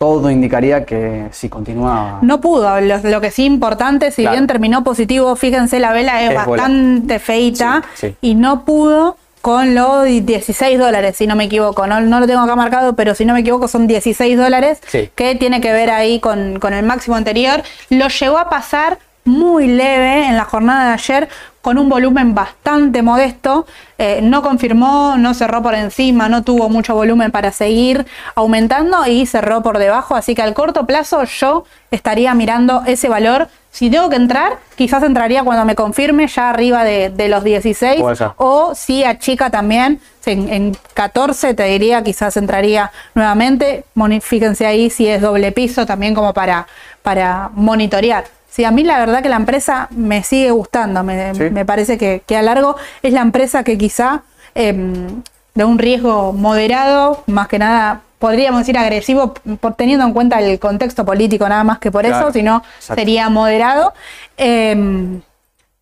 [0.00, 2.20] todo indicaría que sí continuaba.
[2.22, 4.34] No pudo, lo, lo que sí importante, si Claro.
[4.36, 8.16] bien terminó positivo, fíjense, la vela es, bastante feita Sí, sí.
[8.22, 11.86] y no pudo con los 16 dólares, si no me equivoco.
[11.86, 15.10] No, no lo tengo acá marcado, pero si no me equivoco son 16 dólares, Sí.
[15.14, 17.62] que tiene que ver ahí con, con el máximo anterior.
[17.90, 21.28] Lo llegó a pasar muy leve en la jornada de ayer
[21.62, 23.66] con un volumen bastante modesto.
[23.98, 29.26] Eh, no confirmó, no cerró por encima, no tuvo mucho volumen para seguir aumentando y
[29.26, 30.14] cerró por debajo.
[30.16, 33.48] Así que al corto plazo yo estaría mirando ese valor.
[33.70, 38.00] Si tengo que entrar, quizás entraría cuando me confirme ya arriba de, de los 16
[38.00, 38.30] Puede ser.
[38.36, 43.84] o si a chica también, en, en 14 te diría, quizás entraría nuevamente.
[44.22, 46.66] Fíjense ahí si es doble piso también como para,
[47.02, 48.24] para monitorear.
[48.50, 51.44] Sí, a mí la verdad que la empresa me sigue gustando, me, Sí.
[51.50, 54.22] me parece que, que a largo es la empresa que quizá
[54.54, 55.22] em,
[55.54, 60.58] de un riesgo moderado, más que nada podríamos decir agresivo, por, teniendo en cuenta el
[60.58, 63.00] contexto político nada más que por Claro, eso, sino exacto.
[63.00, 63.94] sería moderado.
[64.36, 65.20] Em,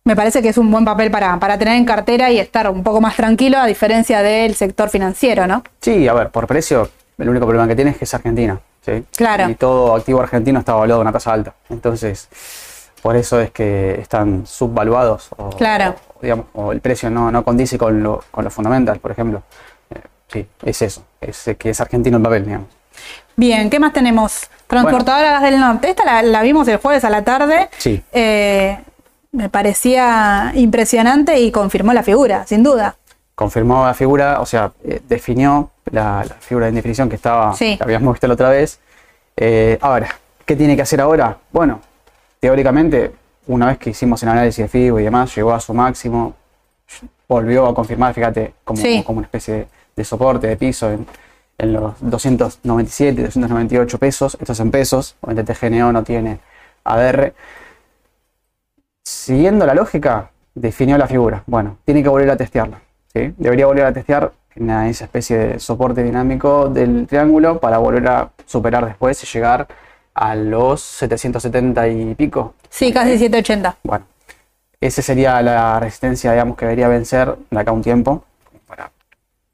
[0.05, 2.83] me parece que es un buen papel para, para tener en cartera y estar un
[2.83, 5.63] poco más tranquilo, a diferencia del sector financiero, ¿no?
[5.81, 8.59] Sí, a ver, por precio, el único problema que tiene es que es Argentina.
[8.85, 9.03] ¿Sí?
[9.15, 9.49] Claro.
[9.49, 11.53] Y todo activo argentino está valuado a una tasa alta.
[11.69, 12.29] Entonces,
[13.01, 15.29] por eso es que están subvaluados.
[15.37, 15.95] O, Claro.
[16.15, 19.43] o, digamos, o el precio no, no condice con, lo, con los fundamentals, por ejemplo.
[19.91, 21.03] Eh, sí, es eso.
[21.21, 22.67] Es que es argentino el papel, digamos.
[23.35, 24.49] Bien, ¿qué más tenemos?
[24.67, 25.89] Transportadora Gas del Norte.
[25.89, 27.69] Esta la, la vimos el jueves a la tarde.
[27.77, 28.03] Sí.
[28.11, 28.77] Eh,
[29.31, 32.95] me parecía impresionante y confirmó la figura, sin duda.
[33.39, 37.77] Confirmó la figura, o sea, eh, definió la, la figura de indefinición que estaba, Sí.
[37.77, 38.81] que habíamos visto la otra vez.
[39.37, 40.09] Eh, ahora,
[40.45, 41.37] ¿qué tiene que hacer ahora?
[41.53, 41.79] Bueno,
[42.41, 43.13] teóricamente,
[43.47, 46.33] una vez que hicimos el análisis de FIBO y demás, llegó a su máximo,
[47.29, 49.03] volvió a confirmar, fíjate, como, Sí.
[49.05, 51.07] como una especie de, de soporte de piso en,
[51.57, 56.39] en los 297, 298 pesos, esto es en pesos, obviamente TGNO no tiene
[56.83, 57.33] ADR.
[59.03, 61.43] Siguiendo la lógica, definió la figura.
[61.47, 62.81] Bueno, tiene que volver a testearla.
[63.13, 63.33] ¿Sí?
[63.37, 68.29] Debería volver a testear en esa especie de soporte dinámico del triángulo para volver a
[68.45, 69.67] superar después y llegar
[70.13, 72.55] a los 770 y pico.
[72.69, 73.77] Sí, casi 780.
[73.83, 74.05] Bueno,
[74.81, 78.23] esa sería la resistencia, digamos, que debería vencer de acá a un tiempo.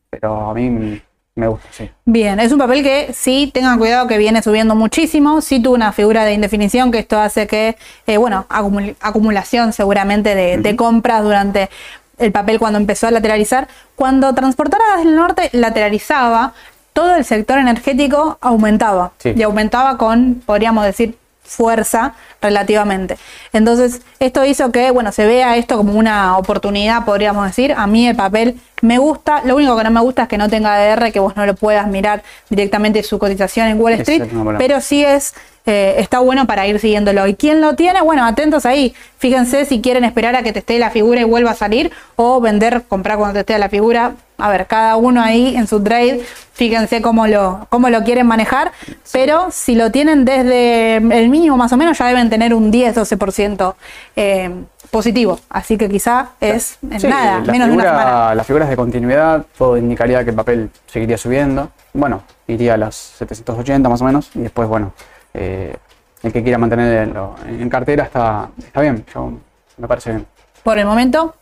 [0.09, 1.01] Pero a mí
[1.35, 1.89] me gusta, sí.
[2.05, 5.91] Bien, es un papel que sí tengan cuidado que viene subiendo muchísimo, sí tuvo una
[5.91, 7.75] figura de indefinición que esto hace que,
[8.07, 11.69] eh, bueno, acumul- acumulación seguramente de, de compras durante
[12.17, 13.67] el papel cuando empezó a lateralizar.
[13.95, 16.53] Cuando Transportadoras del Norte lateralizaba,
[16.93, 19.33] todo el sector energético aumentaba Sí.
[19.35, 23.17] y aumentaba con, podríamos decir, fuerza relativamente.
[23.53, 27.73] Entonces, esto hizo que, bueno, se vea esto como una oportunidad, podríamos decir.
[27.77, 29.41] A mí el papel me gusta.
[29.45, 31.53] Lo único que no me gusta es que no tenga ADR, que vos no lo
[31.55, 34.23] puedas mirar directamente su cotización en Wall Street,
[34.57, 35.33] pero sí es
[35.65, 37.25] eh, está bueno para ir siguiéndolo.
[37.27, 38.01] ¿Y quién lo tiene?
[38.01, 38.93] Bueno, atentos ahí.
[39.17, 42.39] Fíjense si quieren esperar a que te esté la figura y vuelva a salir o
[42.39, 44.13] vender, comprar cuando te esté la figura.
[44.37, 46.21] A ver, cada uno ahí en su trade,
[46.53, 48.73] fíjense cómo lo, cómo lo quieren manejar.
[49.13, 53.75] Pero si lo tienen desde el mínimo más o menos, ya deben tener un 10-12%
[54.17, 54.51] eh,
[54.91, 55.39] positivo.
[55.49, 58.35] Así que quizá es en Sí, nada, la menos de una figura- semana.
[58.35, 61.69] Las figuras de continuidad, todo indicaría que el papel seguiría subiendo.
[61.93, 64.29] Bueno, iría a las 780 más o menos.
[64.35, 64.91] Y después, bueno,
[65.35, 65.75] eh,
[66.23, 69.05] el que quiera mantenerlo en cartera está, está bien.
[69.13, 69.31] Yo,
[69.77, 70.25] me parece bien.
[70.63, 71.35] Por el momento,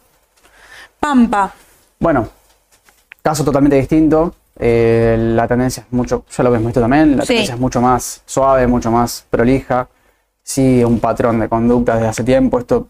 [1.00, 1.54] Pampa.
[2.00, 2.28] Bueno,
[3.22, 4.36] caso totalmente distinto.
[4.60, 7.30] eh, la tendencia es mucho, ya lo hemos visto también, la Sí.
[7.30, 9.88] tendencia es mucho más suave, mucho más prolija.
[10.44, 12.60] Sigue un patrón de conducta desde hace tiempo.
[12.60, 12.88] Esto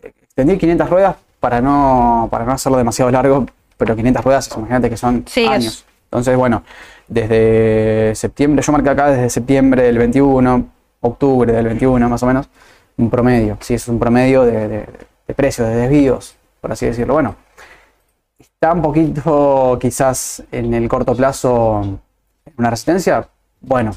[0.00, 3.44] extendí 500 ruedas para no, para no hacerlo demasiado largo,
[3.76, 5.84] pero 500 ruedas, imagínate que son Sí, es- años.
[6.04, 6.62] Entonces, bueno,
[7.10, 10.66] desde septiembre, yo marqué acá desde septiembre del 21,
[11.00, 12.48] octubre del 21 más o menos,
[12.96, 13.58] un promedio.
[13.60, 14.86] Sí, es un promedio de, de-
[15.26, 17.14] de precios, de desvíos, por así decirlo.
[17.14, 17.34] Bueno,
[18.38, 21.98] está un poquito quizás en el corto plazo
[22.56, 23.28] una resistencia.
[23.60, 23.92] Bueno,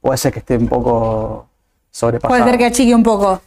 [0.00, 1.46] puede ser que esté un poco
[1.90, 2.38] sobrepasado.
[2.38, 3.40] Puede ser que achique un poco.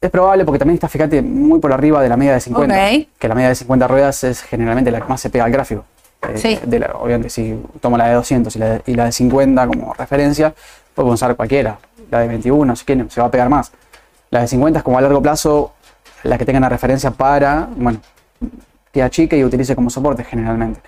[0.00, 2.74] Es probable porque también está, fíjate, muy por arriba de la media de 50.
[2.74, 3.06] Ok.
[3.18, 5.84] Que la media de 50 ruedas es generalmente la que más se pega al gráfico.
[6.28, 6.58] Eh, Sí.
[6.64, 9.66] de la- obviamente, si tomo la de 200 y la de, y la de 50
[9.66, 10.54] como referencia,
[10.94, 11.78] puedo usar cualquiera.
[12.10, 13.72] La de 21, si quieren, se va a pegar más.
[14.30, 15.72] La de 50 es como a largo plazo
[16.22, 18.00] la que tengan la referencia para, bueno,
[18.92, 20.80] que achique y utilice como soporte generalmente.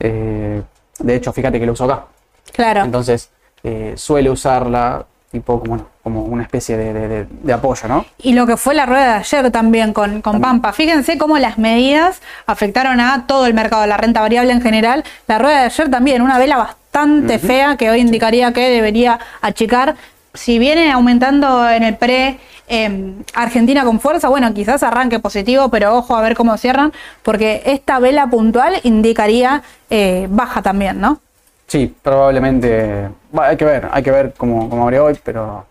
[0.00, 0.62] Eh,
[1.00, 2.04] de hecho, fíjate que lo uso acá.
[2.52, 2.82] Claro.
[2.84, 3.30] Entonces,
[3.62, 8.06] eh, suele usarla tipo como, como una especie de, de- de- de apoyo, ¿no?
[8.18, 10.72] Y lo que fue la rueda de ayer también con, con Pampa.
[10.72, 15.04] Fíjense cómo las medidas afectaron a todo el mercado de la renta variable en general.
[15.26, 19.20] La rueda de ayer también, una vela bastante bastante fea que hoy indicaría que debería
[19.42, 19.94] achicar.
[20.34, 25.94] Si viene aumentando en el pre em, Argentina con fuerza, bueno, quizás arranque positivo, pero
[25.96, 26.92] ojo a ver cómo cierran,
[27.22, 31.20] porque esta vela puntual indicaría eh, baja también, ¿no?
[31.66, 33.08] Sí, probablemente.
[33.36, 35.66] hay que ver, hay que ver cómo, cómo abre hoy, pero,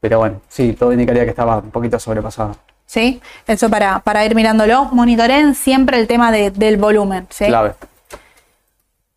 [0.00, 2.56] pero bueno, sí, todo indicaría que estaba un poquito sobrepasado.
[2.86, 3.20] ¿sí?
[3.46, 4.86] Eso para, para ir mirándolo.
[4.86, 7.46] Monitoreen siempre el tema del volumen, ¿sí?
[7.46, 7.74] Clave.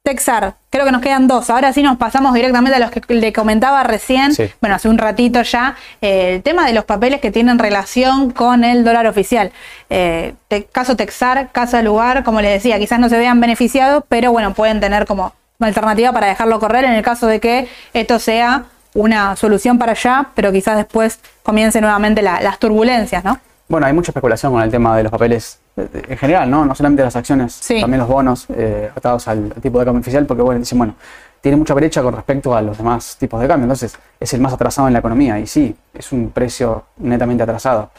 [0.04, 1.52] Texar, creo que nos quedan dos.
[1.52, 4.50] Ahora sí nos pasamos directamente a los que le comentaba recién, Sí.
[4.60, 8.64] bueno, hace un ratito ya, eh, el tema de los papeles que tienen relación con
[8.64, 9.52] el dólar oficial.
[9.92, 14.32] Eh, te- caso Texar, caso lugar, como les decía, quizás no se vean beneficiados, pero
[14.32, 18.64] bueno, pueden tener como alternativa para dejarlo correr en el caso de que esto sea
[18.94, 23.40] una solución para allá, pero quizás después comience nuevamente la- las turbulencias, ¿no?
[23.68, 26.66] Bueno, hay mucha especulación con el tema de los papeles eh, en general, ¿no?
[26.66, 27.80] No solamente las acciones, Sí.
[27.80, 30.96] también los bonos eh, atados al, tipo de cambio oficial, porque bueno, dicen, bueno,
[31.40, 34.52] tiene mucha brecha con respecto a los demás tipos de cambio, entonces es el más
[34.54, 37.90] atrasado en la economía y sí, es un precio netamente atrasado,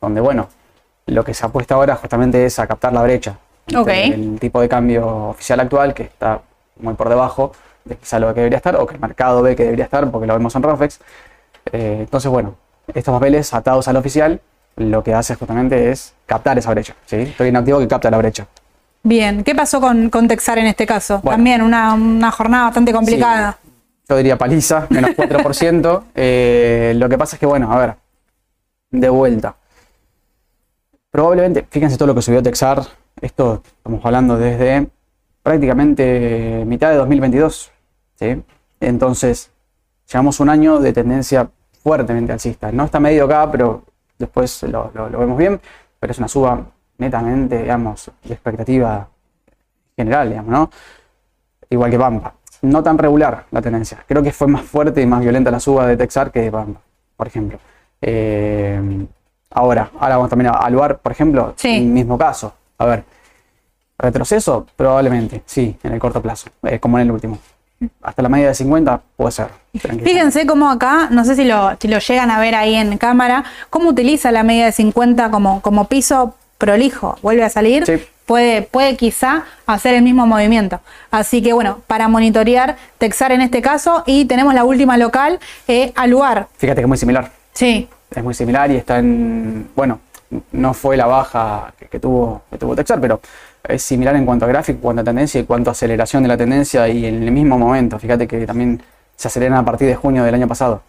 [0.00, 0.48] donde bueno,
[1.06, 4.14] lo que se apuesta ahora justamente es a captar la brecha entre Ok.
[4.14, 6.40] el tipo de cambio oficial actual, que está
[6.80, 7.52] muy por debajo
[7.88, 10.26] de quizá lo que debería estar, o que el mercado ve que debería estar, porque
[10.26, 11.00] lo vemos en Rofex.
[11.72, 12.54] Eh, entonces, bueno,
[12.94, 14.40] estos papeles atados al oficial,
[14.76, 16.94] lo que hace justamente es captar esa brecha.
[17.06, 17.16] ¿sí?
[17.16, 18.46] Estoy inactivo que capta la brecha.
[19.02, 21.20] Bien, ¿qué pasó con, con Texar en este caso?
[21.22, 21.36] Bueno.
[21.36, 23.58] También una, una jornada bastante complicada.
[24.08, 26.02] Yo diría paliza, menos 4%.
[26.14, 27.94] Eh, lo que pasa es que, bueno, a ver,
[28.90, 29.54] de vuelta.
[31.10, 32.82] Probablemente, fíjense todo lo que subió Texar.
[33.20, 34.88] Esto estamos hablando desde
[35.42, 37.70] prácticamente mitad de 2022.
[38.18, 38.42] ¿Sí?
[38.80, 39.50] Entonces,
[40.10, 41.48] llevamos un año de tendencia
[41.82, 42.70] fuertemente alcista.
[42.72, 43.82] No está medio acá, pero
[44.18, 45.60] después lo, lo- lo vemos bien.
[46.00, 46.64] Pero es una suba
[46.98, 49.08] netamente, digamos, de expectativa
[49.96, 50.70] general, digamos, ¿no?
[51.70, 52.34] igual que Pampa.
[52.62, 54.04] No tan regular la tendencia.
[54.06, 56.80] Creo que fue más fuerte y más violenta la suba de Texar que de Pampa,
[57.16, 57.58] por ejemplo.
[58.00, 59.06] Eh,
[59.50, 61.80] ahora, ahora vamos también a Aluar, por ejemplo, Sí.
[61.80, 62.54] mismo caso.
[62.78, 63.04] A ver,
[63.98, 67.38] retroceso, probablemente, sí, en el corto plazo, eh, como en el último.
[68.02, 69.48] Hasta la media de 50 puede ser.
[70.02, 73.44] Fíjense cómo acá, no sé si lo, si lo llegan a ver ahí en cámara,
[73.70, 77.18] cómo utiliza la media de 50 como, como piso prolijo.
[77.22, 77.86] Vuelve a salir.
[77.86, 78.04] Sí.
[78.26, 80.80] Puede, puede quizá hacer el mismo movimiento.
[81.10, 84.02] Así que bueno, para monitorear Texar en este caso.
[84.06, 86.48] Y tenemos la última local, eh, Aluar.
[86.58, 87.30] Fíjate que es muy similar.
[87.54, 89.70] Sí, es muy similar y está en.
[89.74, 90.00] Bueno,
[90.52, 93.20] no fue la baja que, que tuvo, que tuvo Texar, pero
[93.68, 96.22] es similar en cuanto a gráfico, en cuanto a tendencia y en cuanto a aceleración
[96.22, 97.98] de la tendencia y en el mismo momento.
[97.98, 98.82] Fíjate que también
[99.14, 100.82] se aceleran a partir de junio del año pasado.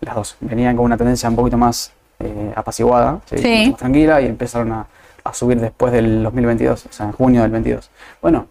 [0.00, 3.38] Las dos venían con una tendencia un poquito más eh, apaciguada, ¿sí?
[3.38, 3.48] Sí.
[3.48, 4.86] Mucho más tranquila y empezaron a,
[5.24, 7.90] a subir después del 2022, o sea, en junio del 22.
[8.20, 8.46] Bueno,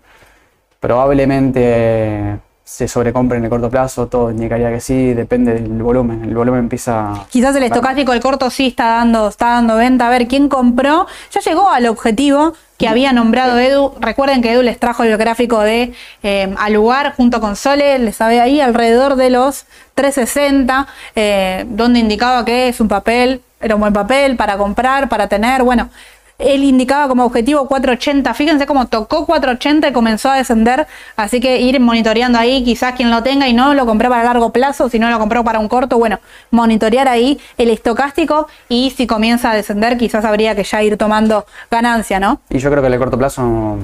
[0.80, 6.26] probablemente se sobrecompre en el corto plazo, todo indicaría que sí, depende del volumen.
[6.26, 7.26] El volumen empieza.
[7.30, 10.08] Quizás el estocástico del corto sí está dando, está dando venta.
[10.08, 11.08] A ver, ¿quién compró?
[11.32, 13.94] Ya llegó al objetivo que había nombrado Edu.
[14.02, 18.18] Recuerden que Edu les trajo el gráfico de eh, al lugar junto con Sole, les
[18.18, 19.64] sabe ahí alrededor de los
[19.96, 25.30] 360, eh, donde indicaba que es un papel, era un buen papel para comprar, para
[25.30, 25.64] tener.
[25.64, 25.90] Bueno,
[26.40, 28.34] él indicaba como objetivo 480.
[28.34, 30.88] Fíjense cómo tocó 480 y comenzó a descender.
[31.16, 34.52] Así que ir monitoreando ahí, quizás quien lo tenga y no lo compró para largo
[34.52, 36.20] plazo, si no lo compró para un corto, bueno,
[36.52, 41.46] monitorear ahí el estocástico y si comienza a descender, quizás habría que ya ir tomando
[41.72, 42.42] ganancia, ¿no?
[42.50, 43.78] Y yo creo que el corto plazo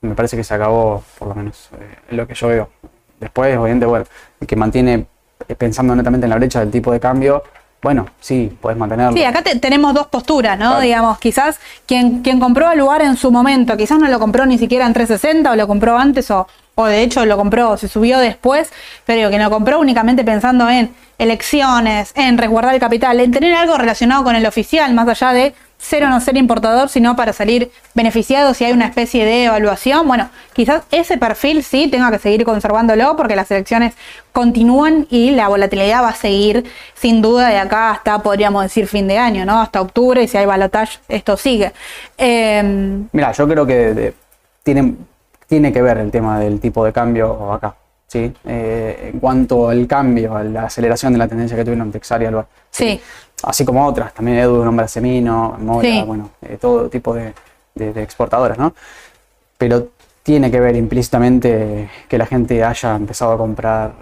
[0.00, 2.68] me parece que se acabó, por lo menos, eh, lo que yo veo.
[3.18, 4.04] Después, obviamente, bueno,
[4.40, 5.06] el que mantiene
[5.48, 7.42] eh, pensando netamente en la brecha del tipo de cambio,
[7.84, 9.16] bueno, sí, puedes mantenerlo.
[9.16, 10.70] Sí, acá te- tenemos dos posturas, ¿no?
[10.70, 10.80] Claro.
[10.80, 14.58] Digamos, quizás quien, quien compró el lugar en su momento, quizás no lo compró ni
[14.58, 18.18] siquiera en 360 o lo compró antes o, o de hecho lo compró, se subió
[18.18, 18.72] después,
[19.06, 23.54] pero digo, que lo compró únicamente pensando en elecciones, en resguardar el capital, en tener
[23.54, 27.34] algo relacionado con el oficial, más allá de ser o no ser importador, sino para
[27.34, 30.08] salir beneficiado si hay una especie de evaluación.
[30.08, 33.92] Bueno, quizás ese perfil sí tenga que seguir conservándolo porque las elecciones
[34.32, 39.06] continúan y la volatilidad va a seguir sin duda de acá hasta, podríamos decir, fin
[39.06, 39.60] de año, ¿no?
[39.60, 41.72] Hasta octubre y si hay balotage, esto sigue.
[42.16, 42.62] Eh,
[43.12, 44.14] Mira, yo creo que de-
[44.62, 44.94] tiene,
[45.46, 47.74] tiene que ver el tema del tipo de cambio acá.
[48.06, 48.32] ¿sí?
[48.46, 52.26] Eh, en cuanto al cambio, a la aceleración de la tendencia que tuvieron Texar y
[52.26, 52.46] Alba.
[52.70, 53.00] sí,
[53.42, 56.02] Así como otras, también Edu nombra Semino, Mora, Sí.
[56.06, 57.34] bueno, eh, todo tipo de,
[57.74, 58.74] de- de exportadoras, ¿no?
[59.58, 59.88] Pero
[60.22, 63.92] tiene que ver implícitamente que la gente haya empezado a comprar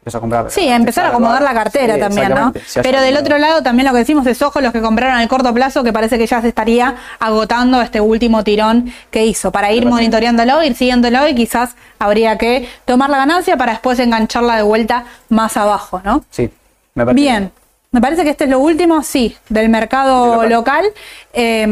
[0.00, 0.50] empezó a comprar.
[0.50, 2.54] Sí, a empezar a acomodar la cartera Sí, también, ¿no?
[2.82, 5.52] Pero del otro lado también lo que decimos es ojo los que compraron al corto
[5.52, 9.84] plazo, que parece que ya se estaría agotando este último tirón que hizo, para ir
[9.84, 15.04] monitoreándolo, ir siguiéndolo y quizás habría que tomar la ganancia para después engancharla de vuelta
[15.28, 16.24] más abajo, ¿no?
[16.30, 16.50] Sí,
[16.94, 17.20] me parece.
[17.20, 17.52] Bien,
[17.92, 20.84] me parece que este es lo último, sí, del mercado De local.
[20.84, 20.92] local.
[21.32, 21.66] Eh,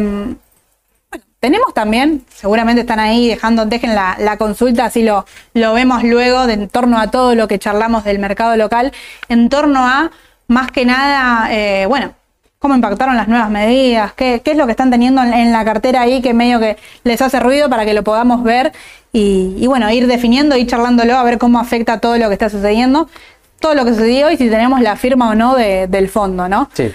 [1.11, 6.03] bueno, tenemos también, seguramente están ahí, dejando, dejen la, la consulta, así lo, lo vemos
[6.03, 8.93] luego, de, en torno a todo lo que charlamos del mercado local,
[9.29, 10.11] en torno a,
[10.49, 12.15] más que nada, eh, bueno,
[12.59, 15.65] cómo impactaron las nuevas medidas, qué, qué es lo que están teniendo en, en la
[15.65, 18.73] cartera ahí que medio que les hace ruido para que lo podamos ver
[19.13, 22.51] y, y bueno, ir definiendo, ir charlándolo, a ver cómo afecta todo lo que está
[22.51, 23.09] sucediendo,
[23.61, 26.69] todo lo que sucedió y si tenemos la firma o no de- del fondo, ¿no?
[26.75, 26.93] Sí,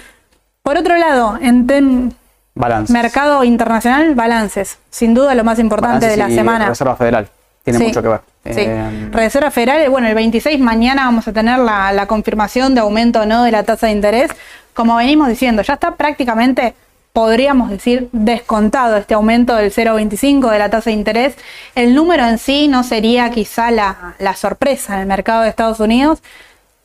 [0.62, 2.14] Por otro lado, en
[2.54, 2.92] balance.
[2.92, 6.68] mercado internacional, balances, sin duda lo más importante de la semana.
[6.68, 7.28] Reserva Federal.
[7.64, 8.20] Tiene Sí, mucho que ver.
[8.44, 8.60] Sí.
[8.60, 13.20] Eh, Reserva Federal, bueno, el 26 mañana vamos a tener la, la confirmación de aumento
[13.22, 14.30] o no de la tasa de interés.
[14.74, 16.74] Como venimos diciendo, ya está prácticamente,
[17.14, 21.36] podríamos decir, descontado este aumento del 0,25 de la tasa de interés.
[21.74, 25.80] El número en sí no sería quizá la, la sorpresa en el mercado de Estados
[25.80, 26.22] Unidos,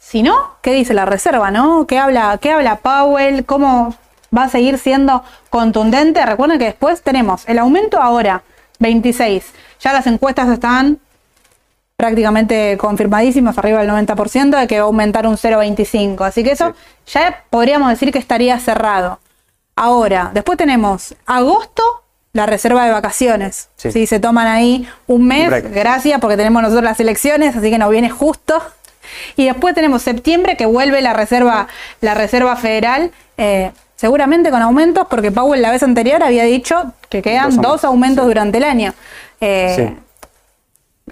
[0.09, 1.85] sino, ¿qué dice la Reserva, no?
[1.85, 3.45] ¿Qué habla, qué habla Powell?
[3.45, 3.93] ¿Cómo
[4.35, 6.25] va a seguir siendo contundente?
[6.25, 8.41] Recuerden que después tenemos el aumento ahora,
[8.79, 9.45] 26.
[9.79, 10.97] Ya las encuestas están
[11.95, 16.25] prácticamente confirmadísimos, arriba del 90%, de que va a aumentar un 0,25.
[16.25, 16.73] Así que eso
[17.05, 19.19] ya podríamos decir que estaría cerrado.
[19.75, 21.83] Ahora, después tenemos agosto,
[22.33, 23.69] la reserva de vacaciones.
[23.75, 23.91] Sí.
[23.91, 25.71] Si se toman ahí un mes, break.
[25.71, 28.59] gracias, porque tenemos nosotros las elecciones, así que nos viene justo.
[29.35, 31.67] Y después tenemos septiembre, que vuelve la reserva,
[32.01, 33.11] la reserva federal.
[33.37, 37.83] eh, seguramente con aumentos, porque Powell la vez anterior había dicho que quedan Dos dos,
[37.83, 38.27] aumentos, sí.
[38.29, 38.93] durante el año.
[39.41, 39.97] Eh, Sí.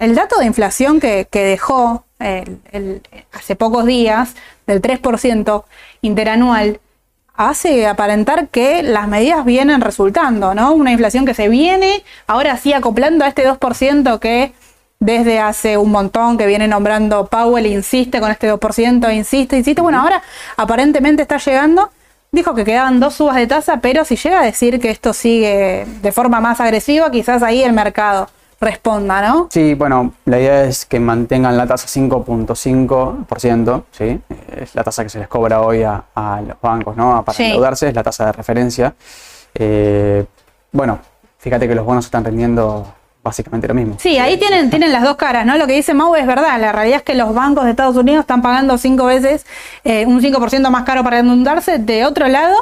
[0.00, 4.34] el dato de inflación que, que dejó el- el- hace pocos días,
[4.66, 5.64] del 3%
[6.02, 6.80] interanual,
[7.34, 10.72] hace aparentar que las medidas vienen resultando, ¿no?
[10.72, 14.52] Una inflación que se viene ahora sí acoplando a este 2% que
[15.00, 19.80] desde hace un montón que viene nombrando Powell, insiste con este 2%, insiste, insiste.
[19.80, 20.22] Bueno, ahora
[20.56, 21.90] aparentemente está llegando.
[22.30, 25.86] Dijo que quedaban dos subas de tasa, pero si llega a decir que esto sigue
[26.02, 28.28] de forma más agresiva, quizás ahí el mercado
[28.60, 29.46] responda, ¿no?
[29.50, 34.20] Sí, bueno, la idea es que mantengan la tasa 5.5%, ¿sí?
[34.56, 37.24] Es la tasa que se les cobra hoy a, a los bancos, ¿no?
[37.24, 37.44] Para Sí.
[37.44, 38.94] endeudarse, es la tasa de referencia.
[39.54, 40.26] Eh,
[40.72, 40.98] bueno,
[41.38, 42.92] fíjate que los bonos están rendiendo
[43.28, 43.94] básicamente lo mismo.
[43.98, 45.56] Sí, ahí tienen, tienen las dos caras, ¿no?
[45.56, 46.58] Lo que dice Mau es verdad.
[46.60, 49.46] La realidad es que los bancos de Estados Unidos están pagando cinco veces,
[49.84, 51.78] eh, un 5% más caro para endeudarse.
[51.78, 52.54] De otro lado,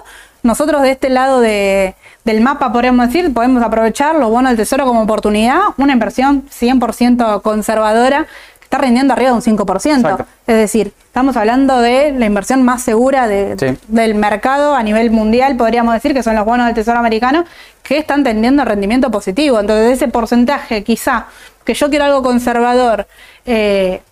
[0.43, 1.95] nosotros de este lado de-
[2.25, 7.41] del mapa, podríamos decir, podemos aprovechar los bonos del Tesoro como oportunidad, una inversión 100%
[7.43, 8.27] conservadora
[8.67, 9.97] está rindiendo arriba de un 5%.
[10.01, 10.27] Exacto.
[10.47, 13.79] Es decir, estamos hablando de la inversión más segura de- Sí.
[13.89, 17.45] del mercado a nivel mundial, podríamos decir que son los bonos del Tesoro americano
[17.83, 19.61] que están tendiendo rendimiento positivo.
[19.61, 21.27] Entonces, ese porcentaje, quizá,
[21.65, 23.07] que yo quiero algo conservador,
[23.45, 24.03] eh,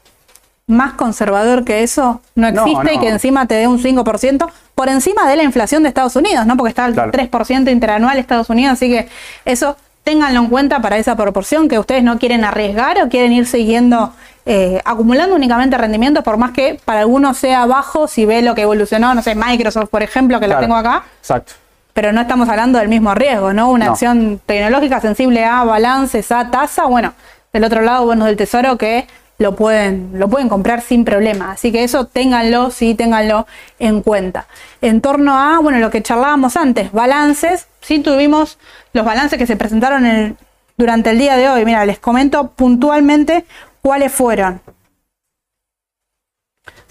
[0.66, 4.88] más conservador que eso, no No, existe y que encima te dé un 5% por
[4.88, 6.57] encima de la inflación de Estados Unidos, ¿no?
[6.57, 7.11] Porque está al Claro.
[7.12, 9.09] 3% interanual Estados Unidos, así que
[9.44, 13.46] eso ténganlo en cuenta para esa proporción que ustedes no quieren arriesgar o quieren ir
[13.46, 14.12] siguiendo
[14.47, 18.62] eh, acumulando únicamente rendimientos, por más que para algunos sea bajo, si ve lo que
[18.62, 21.55] evolucionó, no sé, Microsoft, por ejemplo, que lo tengo acá, Exacto.
[21.92, 23.70] pero no estamos hablando del mismo riesgo, ¿no?
[23.70, 23.92] Una No.
[23.92, 27.14] acción tecnológica sensible a balances, a tasa, bueno,
[27.53, 29.07] del otro lado, bonos del tesoro que
[29.38, 31.53] lo pueden, lo pueden comprar sin problema.
[31.53, 33.47] Así que eso ténganlo, sí, ténganlo
[33.80, 34.47] en cuenta.
[34.80, 38.59] En torno a, bueno, lo que charlábamos antes, balances, sí tuvimos
[38.92, 40.36] los balances que se presentaron en-
[40.76, 41.64] durante el día de hoy.
[41.64, 43.45] Mira, les comento puntualmente
[43.85, 44.62] cuáles fueron.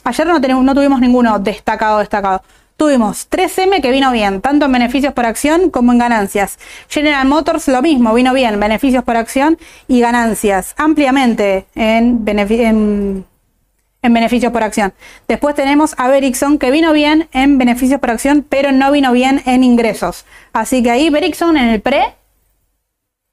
[0.03, 2.43] Ayer no, tuvimos ninguno destacado, destacado.
[2.77, 6.59] Tuvimos 3M que vino bien, tanto en beneficios por acción como en ganancias.
[6.89, 13.25] General Motors lo mismo, vino bien, beneficios por acción y ganancias, ampliamente en, benefi- en,
[14.03, 14.93] en beneficios por acción.
[15.27, 19.41] Después tenemos a Vericsson que vino bien en beneficios por acción, pero no vino bien
[19.47, 20.25] en ingresos.
[20.51, 22.15] Así que ahí Vericsson en el pre,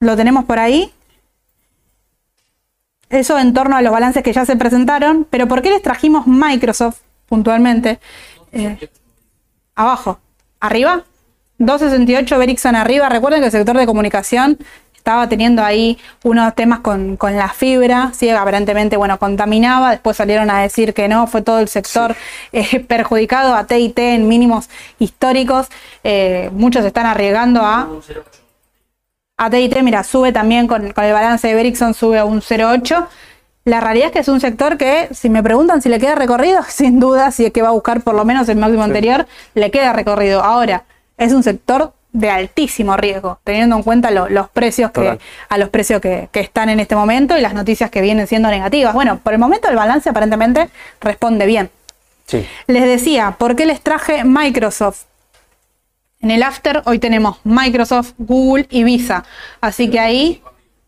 [0.00, 0.94] lo tenemos por ahí,
[3.10, 6.26] eso en torno a los balances que ya se presentaron, pero ¿por qué les trajimos
[6.26, 7.98] Microsoft puntualmente?
[8.52, 8.88] Eh,
[9.74, 10.20] abajo,
[10.60, 11.04] arriba,
[11.58, 13.08] 268 Vericsson arriba.
[13.08, 14.58] Recuerden que el sector de comunicación
[14.94, 18.28] estaba teniendo ahí unos temas con, con la fibra, ¿sí?
[18.28, 22.14] aparentemente, bueno, contaminaba, después salieron a decir que no, fue todo el sector
[22.52, 25.68] eh, perjudicado a TIT en mínimos históricos,
[26.02, 27.88] Eh, muchos están arriesgando a
[29.42, 33.06] a TIT, mira, sube también con, con el balance de Vericsson, sube a un 0,8.
[33.64, 36.62] La realidad es que es un sector que, si me preguntan si le queda recorrido,
[36.68, 39.70] sin duda, si es que va a buscar por lo menos el máximo anterior, le
[39.70, 40.42] queda recorrido.
[40.44, 40.84] Ahora,
[41.16, 45.18] es un sector de altísimo riesgo, teniendo en cuenta los precios que,
[45.48, 48.92] a los precios que, están en este momento y las noticias que vienen siendo negativas.
[48.92, 50.68] Bueno, por el momento el balance aparentemente
[51.00, 51.70] responde bien.
[52.26, 52.46] Sí.
[52.66, 55.04] Les decía, ¿por qué les traje Microsoft?
[56.22, 59.24] En el after hoy tenemos Microsoft, Google y Visa.
[59.62, 60.42] Así que ahí,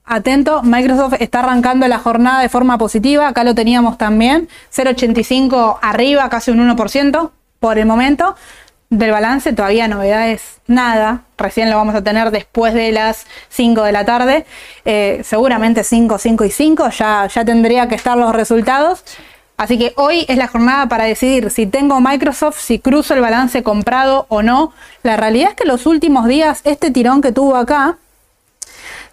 [0.05, 3.29] atento, Microsoft está arrancando la jornada de forma positiva.
[3.29, 4.49] Acá lo teníamos también.
[4.75, 7.31] 0,85 arriba, casi un 1%
[7.61, 8.37] por el momento.
[8.91, 11.23] Del balance todavía novedades nada.
[11.39, 14.45] Recién lo vamos a tener después de las 5 de la tarde.
[14.85, 16.91] Eh, seguramente 5, 5 y 5.
[16.91, 19.03] Ya, ya tendría que estar los resultados.
[19.57, 23.63] Así que hoy es la jornada para decidir si tengo Microsoft, si cruzo el balance
[23.63, 24.73] comprado o no.
[25.03, 27.99] La realidad es que los últimos días, este tirón que tuvo acá,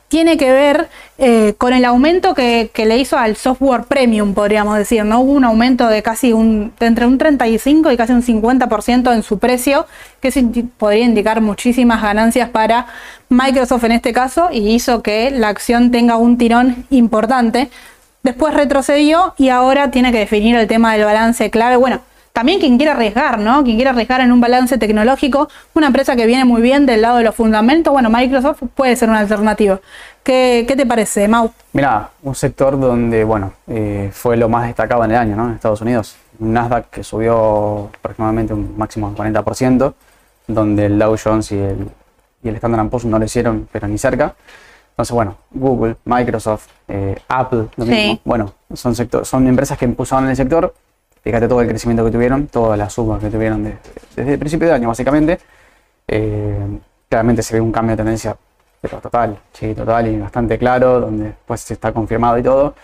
[0.09, 5.05] tiene que ver eh, con el aumento que, le hizo al software premium, podríamos decir,
[5.05, 5.21] ¿no?
[5.21, 9.37] Hubo un aumento de casi un, entre un 35 y casi un 50% en su
[9.37, 9.85] precio,
[10.19, 10.31] que
[10.77, 12.87] podría indicar muchísimas ganancias para
[13.29, 17.69] Microsoft en este caso, y hizo que la acción tenga un tirón importante.
[18.30, 21.77] Después retrocedió y ahora tiene que definir el tema del balance clave.
[21.77, 22.01] Bueno,
[22.32, 23.63] también quien quiera arriesgar, ¿no?
[23.63, 27.17] Quien quiera arriesgar en un balance tecnológico, una empresa que viene muy bien del lado
[27.17, 29.80] de los fundamentos, bueno, Microsoft puede ser una alternativa.
[30.21, 31.51] ¿Qué, te parece, Mau?
[31.73, 35.47] Mira, un sector donde, bueno, eh, fue lo más destacado en el año, ¿no?
[35.47, 36.15] En Estados Unidos.
[36.38, 39.95] Un Nasdaq que subió aproximadamente un máximo del 40%,
[40.45, 41.89] donde el Dow Jones y el,
[42.43, 44.36] y el Standard Poor's no lo hicieron, pero ni cerca.
[45.00, 48.20] Entonces, bueno, Google, Microsoft, eh, Apple, lo mismo.
[48.26, 50.74] Bueno, son, sector, son empresas que impulsaron el sector.
[51.24, 54.74] Fíjate todo el crecimiento que tuvieron, todas las sumas que tuvieron desde el principio de
[54.74, 55.39] año, básicamente.
[56.06, 58.36] Eh, claramente se ve un cambio de tendencia,
[58.82, 62.76] pero total, sí, total y bastante claro, donde pues se está confirmado y todo.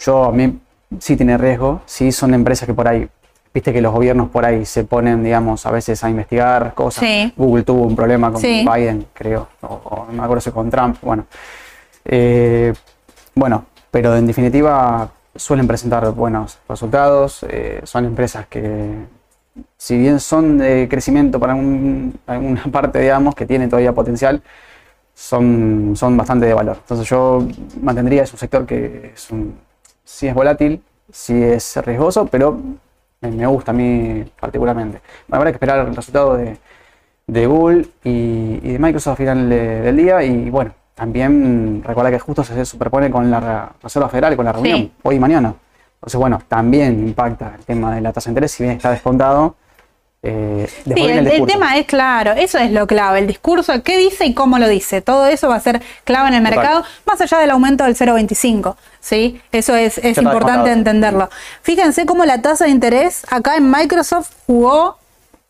[0.00, 0.60] Yo, a mí,
[0.98, 3.08] sí tiene riesgo, sí son empresas que por ahí
[3.52, 7.04] Viste que los gobiernos por ahí se ponen, digamos, a veces a investigar cosas.
[7.36, 10.98] Google tuvo un problema con Biden, creo, o, no me acuerdo si con Trump.
[11.02, 11.26] Bueno,
[12.04, 12.72] eh,
[13.34, 17.44] bueno, pero en definitiva suelen presentar buenos resultados.
[17.48, 18.94] Eh, son empresas que,
[19.76, 24.42] si bien son de crecimiento para alguna parte, digamos, que tiene todavía potencial,
[25.14, 26.76] son, son bastante de valor.
[26.80, 27.46] Entonces yo
[27.80, 29.58] mantendría, es un sector que es un,
[30.04, 32.58] sí es volátil, sí es riesgoso, pero
[33.20, 35.00] me gusta a mí particularmente.
[35.30, 40.50] Habrá que esperar el resultado de, Google y, de Microsoft al final del día y
[40.50, 45.16] bueno, también recuerda que justo se superpone con la Reserva Federal, con la reunión hoy
[45.16, 45.54] y mañana.
[45.94, 49.56] Entonces, bueno, también impacta el tema de la tasa de interés, si bien está descontado,
[50.20, 54.34] eh, sí, el, tema es claro, eso es lo clave, el discurso, qué dice y
[54.34, 57.50] cómo lo dice, todo eso va a ser clave en el mercado, más allá del
[57.50, 58.74] aumento del 0,25,
[59.08, 59.40] ¿sí?
[59.52, 61.30] Eso es, es importante entenderlo.
[61.62, 64.98] Fíjense cómo la tasa de interés acá en Microsoft jugó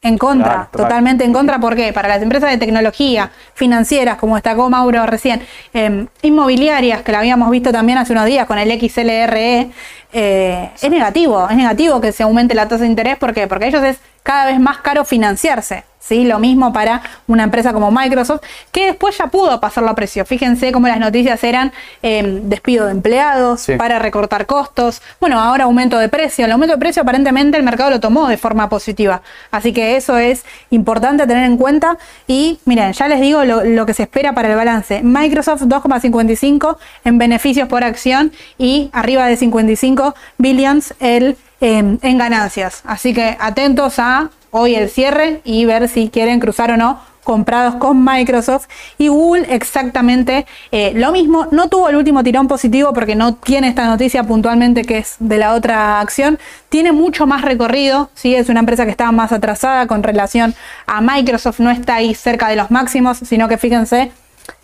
[0.00, 1.58] en contra, totalmente en contra.
[1.58, 1.92] ¿Por qué?
[1.92, 5.42] Para las empresas de tecnología, financieras, como destacó Mauro recién,
[5.74, 9.70] em, inmobiliarias, que la habíamos visto también hace unos días con el XLRE,
[10.12, 13.18] eh, es negativo, es negativo que se aumente la tasa de interés.
[13.18, 13.48] ¿Por qué?
[13.48, 13.98] Porque ellos es
[14.28, 15.84] cada vez más caro financiarse.
[15.98, 16.24] ¿sí?
[16.24, 20.26] Lo mismo para una empresa como Microsoft, que después ya pudo pasarlo a precio.
[20.26, 21.72] Fíjense cómo las noticias eran
[22.02, 25.00] eh, despido de empleados, para recortar costos.
[25.18, 26.44] Bueno, ahora aumento de precio.
[26.44, 29.22] El aumento de precio aparentemente el mercado lo tomó de forma positiva.
[29.50, 31.96] Así que eso es importante tener en cuenta.
[32.26, 35.00] Y miren, ya les digo lo, lo que se espera para el balance.
[35.02, 36.76] Microsoft 2,55
[37.06, 42.82] en beneficios por acción y arriba de 55 billions el Em, en ganancias.
[42.84, 47.74] Así que atentos a hoy el cierre y ver si quieren cruzar o no comprados
[47.74, 51.48] con Microsoft y Google exactamente eh, lo mismo.
[51.50, 55.36] No tuvo el último tirón positivo porque no tiene esta noticia puntualmente que es de
[55.36, 56.38] la otra acción.
[56.68, 58.36] Tiene mucho más recorrido, ¿sí?
[58.36, 60.54] es una empresa que está más atrasada con relación
[60.86, 64.12] a Microsoft, no está ahí cerca de los máximos, sino que fíjense,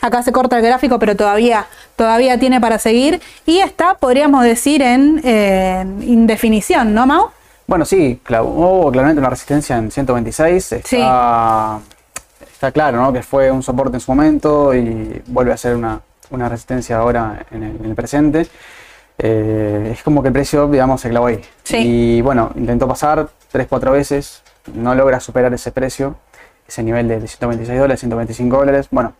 [0.00, 1.66] Acá se corta el gráfico, pero todavía,
[1.96, 3.20] todavía tiene para seguir.
[3.46, 5.20] Y está, podríamos decir, en
[6.02, 7.30] indefinición, ¿no, Mau?
[7.66, 10.72] Bueno, sí, hubo claramente una resistencia en 126.
[10.72, 11.80] Está,
[12.52, 13.12] está claro, ¿no?
[13.12, 17.62] Que fue un soporte en su momento y vuelve a ser una, resistencia ahora en
[17.62, 18.46] el, presente.
[19.16, 21.40] Eh, es como que el precio, digamos, se clavó ahí.
[21.70, 24.42] Y bueno, intentó pasar 3-4 veces,
[24.74, 26.16] no logra superar ese precio,
[26.68, 28.88] ese nivel de 126 dólares, 125 dólares.
[28.90, 29.14] Bueno,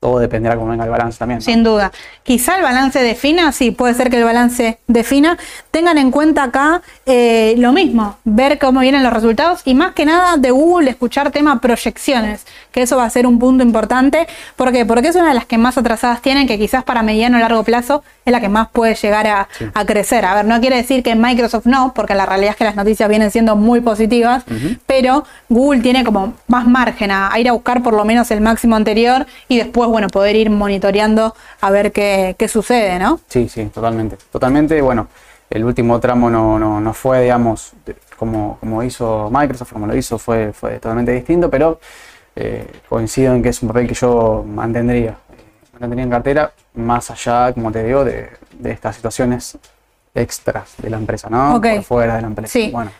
[0.00, 1.38] todo dependerá cómo venga el balance también.
[1.38, 1.44] ¿no?
[1.44, 1.90] Sin duda.
[2.22, 5.36] Quizá el balance defina, sí, puede ser que el balance defina.
[5.72, 10.04] Tengan en cuenta acá eh, lo mismo, ver cómo vienen los resultados y más que
[10.04, 14.28] nada de Google escuchar tema proyecciones, que eso va a ser un punto importante.
[14.54, 14.86] ¿Por qué?
[14.86, 17.64] Porque es una de las que más atrasadas tienen, que quizás para mediano o largo
[17.64, 20.24] plazo es la que más puede llegar a, a crecer.
[20.24, 23.08] A ver, no quiere decir que Microsoft no, porque la realidad es que las noticias
[23.08, 24.44] vienen siendo muy positivas,
[24.86, 28.40] pero Google tiene como más margen a, a ir a buscar por lo menos el
[28.40, 33.20] máximo anterior y después, bueno, poder ir monitoreando a ver qué, qué sucede, ¿no?
[33.28, 34.16] Sí, sí, totalmente.
[34.30, 35.08] Totalmente, bueno,
[35.50, 37.72] el último tramo no, no, no fue, digamos,
[38.16, 41.80] como, como hizo Microsoft, como lo hizo, fue, fue totalmente distinto, pero
[42.36, 45.16] eh, coincido en que es un papel que yo mantendría,
[45.72, 48.28] mantendría en cartera, más allá, como te digo, de,
[48.58, 49.58] de estas situaciones
[50.14, 51.60] extras de la empresa, ¿no?
[51.60, 52.52] Por fuera de la empresa.
[52.52, 52.70] Sí.
[52.72, 52.90] Bueno,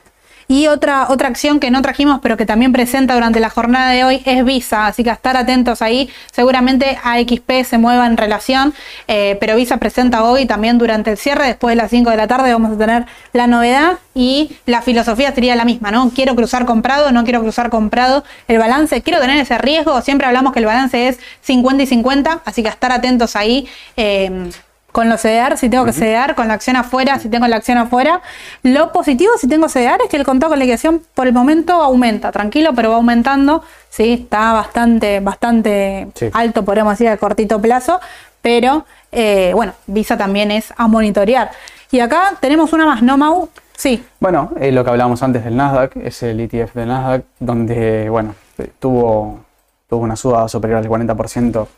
[0.50, 4.02] Y otra, otra acción que no trajimos, pero que también presenta durante la jornada de
[4.02, 4.86] hoy, es Visa.
[4.86, 6.08] Así que a estar atentos ahí.
[6.32, 8.72] Seguramente AXP se mueva en relación,
[9.08, 12.26] eh, pero Visa presenta hoy también durante el cierre, después de las 5 de la
[12.26, 16.10] tarde, vamos a tener la novedad y la filosofía sería la misma, ¿no?
[16.14, 18.24] Quiero cruzar comprado, no quiero cruzar comprado.
[18.48, 20.00] El balance, quiero tener ese riesgo.
[20.00, 23.68] Siempre hablamos que el balance es 50 y 50, así que a estar atentos ahí.
[23.98, 24.50] eh,
[24.98, 27.78] con los CDR, si tengo que CDR, con la acción afuera, si tengo la acción
[27.78, 28.20] afuera.
[28.64, 32.32] Lo positivo si tengo CDR es que el contado con liquidación por el momento aumenta,
[32.32, 33.62] tranquilo, pero va aumentando.
[33.90, 36.30] Sí, está bastante, bastante Sí.
[36.32, 38.00] alto, podríamos decir, a cortito plazo,
[38.42, 41.52] pero eh, bueno, Visa también es a monitorear.
[41.92, 43.50] Y acá tenemos una más, ¿no, Mau?
[43.76, 48.10] Sí, Bueno, eh, lo que hablábamos antes del Nasdaq, es el ETF del Nasdaq, donde,
[48.10, 49.44] bueno, eh, tuvo,
[49.88, 51.68] tuvo una suba superior al 40%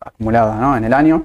[0.00, 0.76] acumulada ¿no?
[0.76, 1.24] en el año.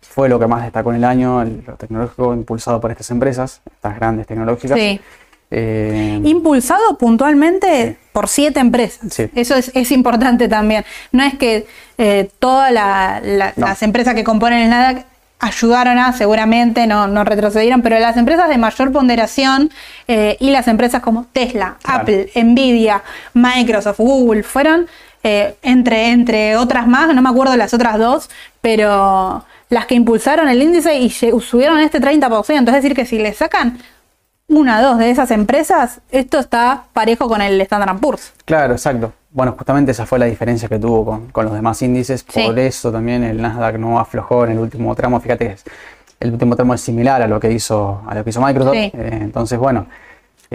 [0.00, 3.60] Fue lo que más destacó en el año, el- lo tecnológico impulsado por estas empresas,
[3.66, 4.78] estas grandes tecnológicas.
[4.78, 5.00] sí.
[5.50, 9.12] Eh, Impulsado puntualmente por siete empresas.
[9.12, 9.30] Sí.
[9.36, 10.84] Eso es, es importante también.
[11.12, 11.66] No es que
[11.98, 13.66] eh, todas la- la- No.
[13.68, 15.06] las empresas que componen el NADAC
[15.38, 19.70] ayudaron a, seguramente no, no retrocedieron, pero las empresas de mayor ponderación
[20.08, 22.00] eh, y las empresas como Tesla, Claro.
[22.02, 23.02] Apple, Nvidia,
[23.34, 24.86] Microsoft, Google, fueron
[25.24, 28.28] eh, entre, entre otras más, no me acuerdo las otras dos,
[28.60, 32.68] pero las que impulsaron el índice y subieron este 30%.
[32.68, 33.78] Es decir, que si le sacan
[34.48, 38.34] una o dos de esas empresas, esto está parejo con el Standard Poor's.
[38.44, 39.14] Claro, exacto.
[39.30, 42.24] Bueno, justamente esa fue la diferencia que tuvo con, con los demás índices.
[42.28, 42.42] Sí.
[42.44, 45.20] Por eso también el Nasdaq no aflojó en el último tramo.
[45.20, 45.56] Fíjate,
[46.20, 48.74] el último tramo es similar a lo que hizo, a lo que hizo Microsoft.
[48.74, 48.92] Sí.
[48.94, 49.86] Eh, entonces, bueno,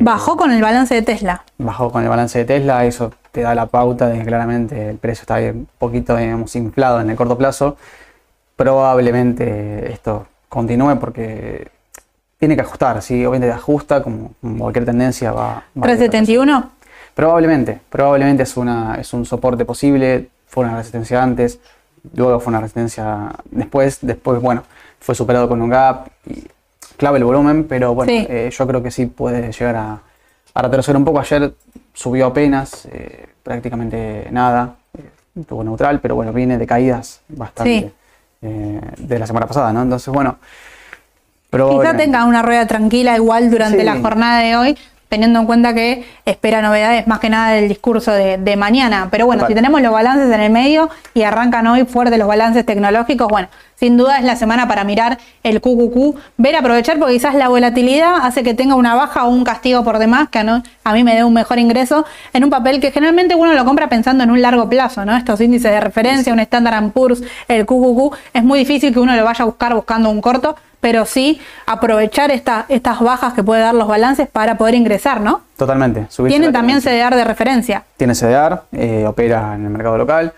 [0.01, 1.43] Bajó con el balance de Tesla.
[1.57, 2.85] bajó con el balance de Tesla.
[2.85, 7.01] Eso te da la pauta de que claramente el precio está un poquito digamos, inflado
[7.01, 7.77] en el corto plazo.
[8.55, 11.69] Probablemente esto continúe porque
[12.37, 13.01] tiene que ajustar.
[13.01, 16.71] Si obviamente ajusta, como cualquier tendencia va, va a ir 371.
[17.13, 21.59] Probablemente, probablemente es, una, es un soporte posible, fue una resistencia antes,
[22.13, 24.63] luego fue una resistencia después, después, bueno,
[24.99, 26.47] fue superado con un gap, y
[26.99, 28.27] clave el volumen, pero bueno, Sí.
[28.29, 29.99] eh, yo creo que sí puede llegar a,
[30.53, 31.19] a retroceder un poco.
[31.19, 31.53] Ayer
[31.93, 37.91] subió apenas, eh, prácticamente nada, eh, estuvo neutral, pero bueno, viene de caídas bastante Sí.
[38.41, 39.81] eh, de la semana pasada, ¿no?
[39.81, 40.37] Entonces, bueno,
[41.51, 43.83] Quizá tenga una rueda tranquila igual durante Sí.
[43.83, 44.77] la jornada de hoy,
[45.09, 49.07] teniendo en cuenta que espera novedades más que nada del discurso de, de mañana.
[49.11, 52.65] Pero bueno, si tenemos los balances en el medio y arrancan hoy fuerte los balances
[52.65, 57.33] tecnológicos, bueno, sin duda es la semana para mirar el QQQ, ver aprovechar porque quizás
[57.33, 60.61] la volatilidad hace que tenga una baja o un castigo por demás, que a, no-
[60.83, 63.87] a mí me dé un mejor ingreso en un papel que generalmente uno lo compra
[63.89, 65.15] pensando en un largo plazo, ¿no?
[65.15, 69.23] Estos índices de referencia, un Standard Poor's, el QQQ, es muy difícil que uno lo
[69.23, 73.75] vaya a buscar buscando un corto, pero sí aprovechar esta- estas bajas que puede dar
[73.75, 75.41] los balances para poder ingresar, ¿no?
[75.57, 76.07] Totalmente.
[76.27, 76.81] Tienen también.
[76.81, 77.83] CDR de referencia.
[77.97, 80.33] tiene CDR, eh, opera en el mercado local.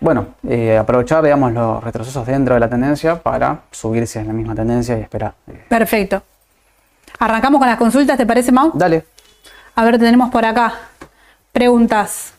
[0.00, 4.54] Bueno, eh, aprovechar, digamos, los retrocesos dentro de la tendencia para subirse en la misma
[4.54, 5.32] tendencia y esperar.
[5.48, 6.22] Eh, Perfecto.
[7.18, 8.70] Arrancamos con las consultas, ¿te parece, Mau?
[8.74, 9.04] dale,
[9.76, 10.74] A ver, tenemos por acá
[11.52, 12.33] preguntas.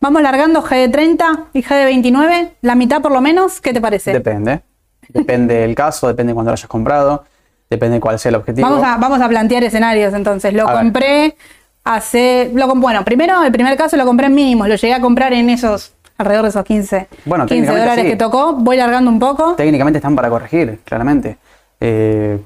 [0.00, 3.72] Vamos largando G de 30 y G de 29, la mitad por lo menos, ¿qué
[3.72, 4.12] te parece?
[4.12, 4.62] depende.
[5.08, 7.24] Depende del caso, depende de cuándo lo hayas comprado,
[7.70, 8.68] depende cuál sea el objetivo.
[8.68, 10.52] Vamos a, vamos a plantear escenarios entonces.
[10.52, 10.82] Lo A ver.
[10.82, 11.36] compré
[11.84, 12.50] hace.
[12.54, 14.68] Lo, bueno, primero, el primer caso lo compré en mínimos.
[14.68, 15.94] Lo llegué a comprar en esos.
[16.18, 18.10] alrededor de esos 15, Bueno, 15 técnicamente dólares sí.
[18.10, 18.52] que tocó.
[18.54, 19.54] Voy largando un poco.
[19.54, 21.38] Técnicamente están para corregir, claramente.
[21.80, 22.38] Eh,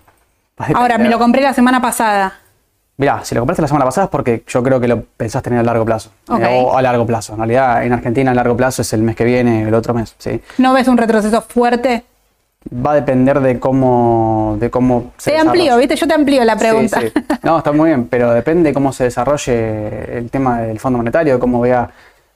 [0.74, 2.34] Ahora, me lo compré la semana pasada.
[3.02, 5.58] Mirá, si lo compraste la semana pasada es porque yo creo que lo pensás tener
[5.58, 6.10] a largo plazo.
[6.38, 7.32] Eh, o a largo plazo.
[7.32, 10.14] En realidad, en Argentina, a largo plazo es el mes que viene, el otro mes.
[10.18, 10.40] ¿sí?
[10.58, 12.04] ¿No ves un retroceso fuerte?
[12.72, 15.88] Va a depender de cómo, de cómo se Te amplío, desarrolle.
[15.88, 15.96] ¿viste?
[15.96, 17.00] Yo te amplío la pregunta.
[17.00, 17.24] Sí, sí.
[17.42, 21.34] No, está muy bien, pero depende de cómo se desarrolle el tema del Fondo Monetario,
[21.34, 21.90] de cómo vea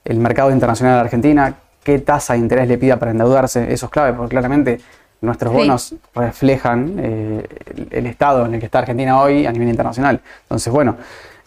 [0.04, 1.54] el mercado internacional de Argentina,
[1.84, 4.80] qué tasa de interés le pida para endeudarse, eso es clave, porque claramente
[5.20, 5.56] nuestros Sí.
[5.58, 10.20] bonos reflejan eh, el, el estado en el que está Argentina hoy a nivel internacional.
[10.42, 10.96] Entonces, bueno,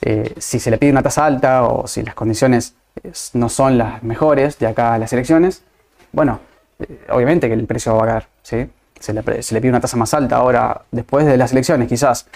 [0.01, 3.77] eh, si se le pide una tasa alta o si las condiciones eh, no son
[3.77, 5.61] las mejores de acá a las elecciones,
[6.11, 6.39] bueno,
[6.79, 8.69] eh, obviamente que el precio va a caer, ¿sí?
[8.99, 12.27] Se le, se le pide una tasa más alta ahora, después de las elecciones, quizás,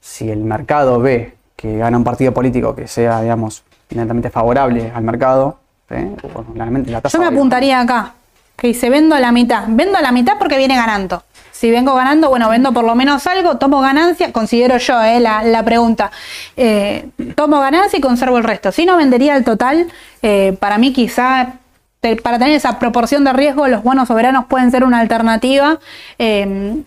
[0.00, 5.02] si el mercado ve que gana un partido político que sea, digamos, inmediatamente favorable al
[5.04, 5.58] mercado,
[5.88, 5.96] ¿sí?
[6.34, 8.14] bueno, la tasa Yo me apuntaría acá,
[8.56, 9.64] que dice vendo a la mitad.
[9.68, 11.22] Vendo a la mitad porque viene ganando.
[11.50, 15.44] Si vengo ganando, bueno, vendo por lo menos algo, tomo ganancia, considero yo eh, la,
[15.44, 16.10] la pregunta.
[16.56, 18.72] Eh, tomo ganancia y conservo el resto.
[18.72, 19.86] Si no vendería el total,
[20.22, 21.54] eh, para mí quizá
[22.00, 25.78] te- para tener esa proporción de riesgo, los bonos soberanos pueden ser una alternativa.
[26.18, 26.82] Eh,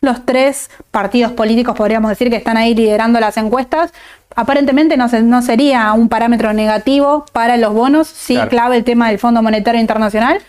[0.00, 3.92] los tres partidos políticos, podríamos decir, que están ahí liderando las encuestas,
[4.36, 8.50] aparentemente no, se- no sería un parámetro negativo para los bonos, sí Claro.
[8.50, 10.40] clave el tema del Fondo Monetario Internacional,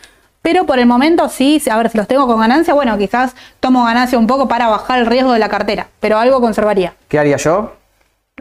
[0.42, 3.84] pero por el momento sí, a ver si los tengo con ganancia, bueno, quizás tomo
[3.86, 6.94] ganancia un poco para bajar el riesgo de la cartera, pero algo conservaría.
[7.08, 7.74] ¿Qué haría yo?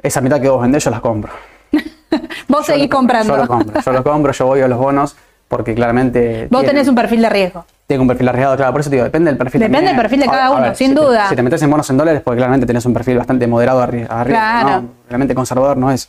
[0.02, 1.32] Esa mitad que vos vendés, yo las compro.
[2.48, 3.34] Vos Yo seguís lo- comprando.
[3.36, 5.16] Yo lo compro, yo lo compro, yo voy a los bonos
[5.48, 6.46] porque claramente.
[6.50, 7.64] Vos tienen- tenés un perfil de riesgo.
[7.86, 9.60] Tengo un perfil arriesgado, claro, por eso te digo, depende del perfil.
[9.60, 11.28] Depende del perfil de A- cada uno, ver, sin si te- duda.
[11.28, 13.86] si te metes en bonos en dólares, porque claramente tenés un perfil bastante moderado a
[13.86, 14.68] riesgo, Claro.
[14.82, 14.88] ¿no?
[15.08, 16.08] Realmente conservador no es.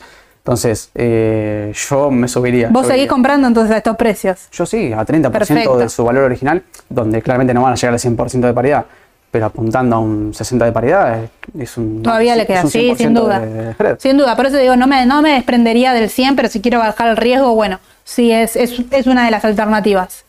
[0.49, 2.69] Entonces, eh, yo me subiría.
[2.71, 4.47] Vos seguís comprando entonces a estos precios.
[4.51, 5.77] Yo sí, a 30% Perfecto.
[5.77, 8.83] de su valor original, donde claramente no van a llegar al 100% de paridad,
[9.29, 11.29] pero apuntando a un 60% de paridad es,
[11.59, 12.01] es un.
[12.01, 13.39] Todavía le queda, sí, sin 100% duda.
[13.39, 13.95] de-.
[13.99, 16.79] Sin duda, por eso digo, no me, no me desprendería del 100, pero si quiero
[16.79, 20.25] bajar el riesgo, bueno, sí, es, es, es una de las alternativas.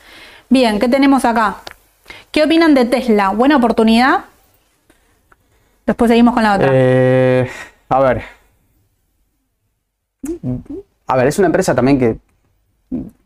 [0.50, 1.56] Bien, ¿qué tenemos acá?
[2.30, 3.30] ¿Qué opinan de Tesla?
[3.30, 4.24] ¿Buena oportunidad?
[5.86, 6.68] Después seguimos con la otra.
[6.70, 7.50] Eh,
[7.88, 8.39] a ver.
[11.06, 12.16] A ver, es una empresa también que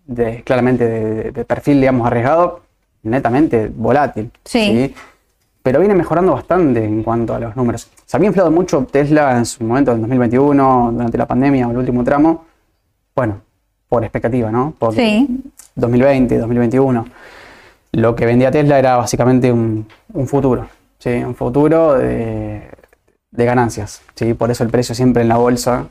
[0.07, 2.63] de- claramente de, de perfil, digamos, arriesgado,
[3.03, 4.31] netamente volátil.
[4.45, 4.95] Sí.
[5.63, 7.89] Pero viene mejorando bastante en cuanto a los números.
[8.05, 11.79] Se había inflado mucho Tesla en su momento, en 2021, durante la pandemia o el
[11.79, 12.45] último tramo.
[13.17, 13.41] Bueno,
[13.89, 14.75] por expectativa, ¿no?
[14.79, 15.43] Por Sí.
[15.75, 17.07] 2020, 2021.
[17.93, 20.67] Lo que vendía Tesla era básicamente un, un futuro,
[20.99, 21.11] ¿sí?
[21.11, 22.69] Un futuro de,
[23.31, 24.35] de ganancias, ¿sí?
[24.35, 25.87] Por eso el precio siempre en la bolsa,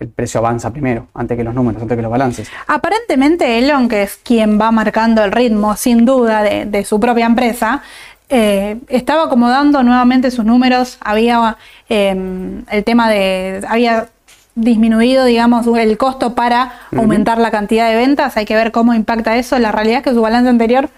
[0.00, 2.48] el precio avanza primero, antes que los números, antes que los balances.
[2.66, 7.26] Aparentemente Elon, que es quien va marcando el ritmo sin duda de, de su propia
[7.26, 7.82] empresa,
[8.30, 11.58] eh, estaba acomodando nuevamente sus números, había
[11.90, 14.08] eh, el tema de, había
[14.54, 19.36] disminuido, digamos, el costo para aumentar la cantidad de ventas, hay que ver cómo impacta
[19.36, 20.88] eso, la realidad es que su balance anterior,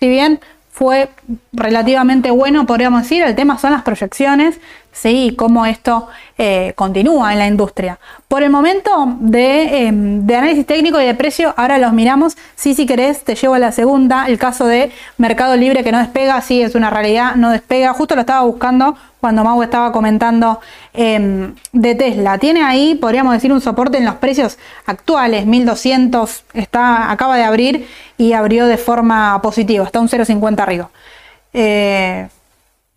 [0.00, 1.10] si bien fue
[1.52, 4.58] relativamente bueno, podríamos decir, el tema son las proyecciones,
[4.92, 7.98] sí, cómo esto eh, continúa en la industria.
[8.28, 12.36] Por el momento de, eh, de análisis técnico y de precio, ahora los miramos.
[12.54, 14.26] Sí, si querés, te llevo a la segunda.
[14.26, 17.92] El caso de Mercado Libre que no despega, sí, es una realidad, no despega.
[17.94, 20.60] Justo lo estaba buscando cuando Mau estaba comentando
[20.94, 22.38] eh, de Tesla.
[22.38, 27.88] Tiene ahí, podríamos decir, un soporte en los precios actuales, 1200, está, acaba de abrir
[28.18, 30.90] y abrió de forma positiva, está un 0,50 arriba.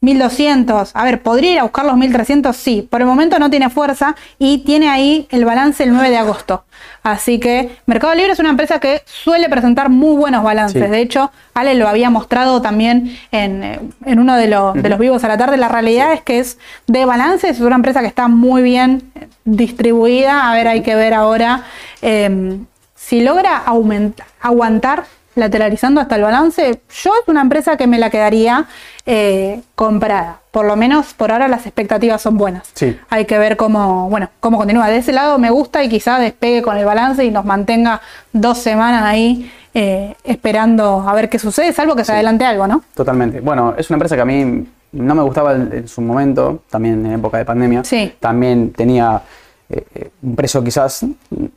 [0.05, 2.55] Eh, 1200, a ver, ¿podría ir a buscar los 1300?
[2.55, 6.17] Sí, por el momento no tiene fuerza y tiene ahí el balance el 9 de
[6.17, 6.63] agosto.
[7.03, 10.83] Así que Mercado Libre es una empresa que suele presentar muy buenos balances.
[10.83, 10.89] Sí.
[10.89, 14.99] De hecho, Ale lo había mostrado también en, eh, en uno de, los- de los
[14.99, 15.57] vivos a la tarde.
[15.57, 19.11] La realidad es que es de balances, es una empresa que está muy bien
[19.43, 20.49] distribuida.
[20.49, 21.63] A ver, hay que ver ahora
[22.01, 22.57] eh,
[22.95, 25.05] si logra aumentar, aguantar
[25.35, 28.65] lateralizando hasta el balance, yo es una empresa que me la quedaría
[29.05, 30.39] eh, comprada.
[30.51, 32.69] Por lo menos por ahora las expectativas son buenas.
[32.73, 32.97] Sí.
[33.09, 34.87] Hay que ver cómo, bueno, cómo continúa.
[34.87, 38.57] De ese lado me gusta y quizá despegue con el balance y nos mantenga dos
[38.57, 42.83] semanas ahí eh, esperando a ver qué sucede, salvo que se adelante algo, ¿no?
[42.95, 43.41] Totalmente.
[43.41, 47.05] Bueno, es una empresa que a mí no me gustaba en en su momento, también
[47.05, 47.83] en época de pandemia.
[47.83, 48.13] Sí.
[48.21, 49.21] También tenía
[49.69, 51.05] eh, un precio quizás,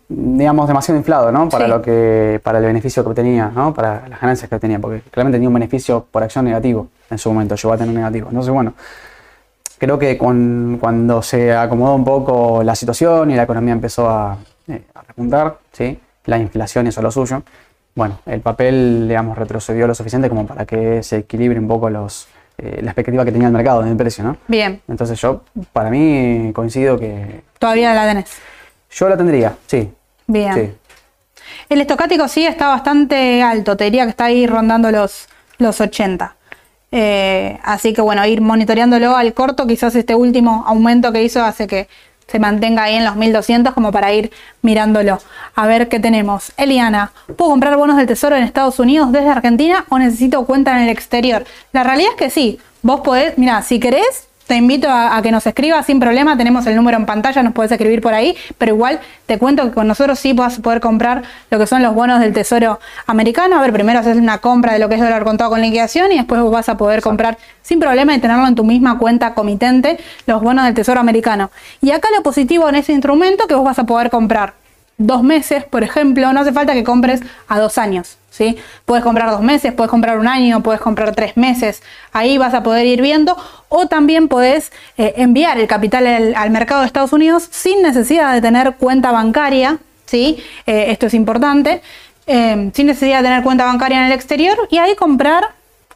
[0.09, 1.49] digamos, demasiado inflado, ¿no?
[1.49, 1.71] Para Sí.
[1.71, 3.75] lo que, para el beneficio que obtenía, ¿no?
[3.75, 7.31] Para las ganancias que obtenía, porque claramente tenía un beneficio por acción negativo en su
[7.33, 8.29] momento, llegó a tener negativo.
[8.29, 8.73] Entonces, bueno,
[9.79, 14.37] creo que con- cuando se acomodó un poco la situación y la economía empezó a,
[14.69, 15.99] eh, a repuntar, ¿sí?
[16.25, 17.43] la inflación hizo lo suyo,
[17.95, 22.29] bueno, el papel, digamos, retrocedió lo suficiente como para que se equilibre un poco los,
[22.59, 24.37] eh, la expectativa que tenía el mercado en el precio, ¿no?
[24.49, 25.43] Bien, Entonces yo,
[25.73, 28.27] para mí, coincido que todavía la tenés.
[28.91, 29.93] yo la tendría, sí.
[30.27, 30.55] Bien.
[30.55, 30.73] Sí.
[31.69, 35.29] El estocástico sí está bastante alto, te diría que está ahí rondando los,
[35.59, 36.35] los 80.
[36.91, 41.67] Eh, así que bueno, ir monitoreándolo al corto, quizás este último aumento que hizo hace
[41.67, 41.87] que
[42.31, 44.31] se mantenga ahí en los 1200 como para ir
[44.63, 45.19] mirándolo.
[45.55, 46.53] A ver qué tenemos.
[46.57, 50.85] Eliana, ¿puedo comprar bonos del tesoro en Estados Unidos desde Argentina o necesito cuenta en
[50.85, 51.45] el exterior?
[51.73, 52.61] La realidad es que sí.
[52.83, 56.75] Vos podés, mira, si querés, te invito a, que nos escribas sin problema, tenemos el
[56.75, 60.19] número en pantalla, nos puedes escribir por ahí, pero igual te cuento que con nosotros
[60.19, 63.59] sí vas a poder comprar lo que son los bonos del Tesoro americano.
[63.59, 66.17] A ver, primero haces una compra de lo que es dólar contado con liquidación y
[66.17, 70.41] después vas a poder comprar sin problema y tenerlo en tu misma cuenta comitente los
[70.43, 71.51] bonos del Tesoro americano.
[71.83, 74.55] Y acá lo positivo en ese instrumento que vos vas a poder comprar
[74.97, 78.17] dos meses, por ejemplo, no hace falta que compres a dos años.
[78.39, 78.57] ¿Sí?
[78.85, 81.83] Puedes comprar dos meses, puedes comprar un año, puedes comprar tres meses.
[82.13, 83.37] Ahí vas a poder ir viendo.
[83.69, 88.41] O también puedes eh, enviar el capital al, mercado de Estados Unidos sin necesidad de
[88.41, 89.79] tener cuenta bancaria.
[90.07, 90.39] ¿sí?
[90.67, 91.83] Eh, esto es importante.
[92.29, 94.57] Eh, sin necesidad de tener cuenta bancaria en el exterior.
[94.71, 95.45] Y ahí comprar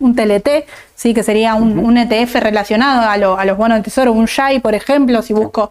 [0.00, 0.66] un TLT,
[0.96, 1.14] ¿sí?
[1.14, 5.22] que sería un, ETF relacionado a, a, los bonos de tesoro, un SHAI, por ejemplo,
[5.22, 5.70] si busco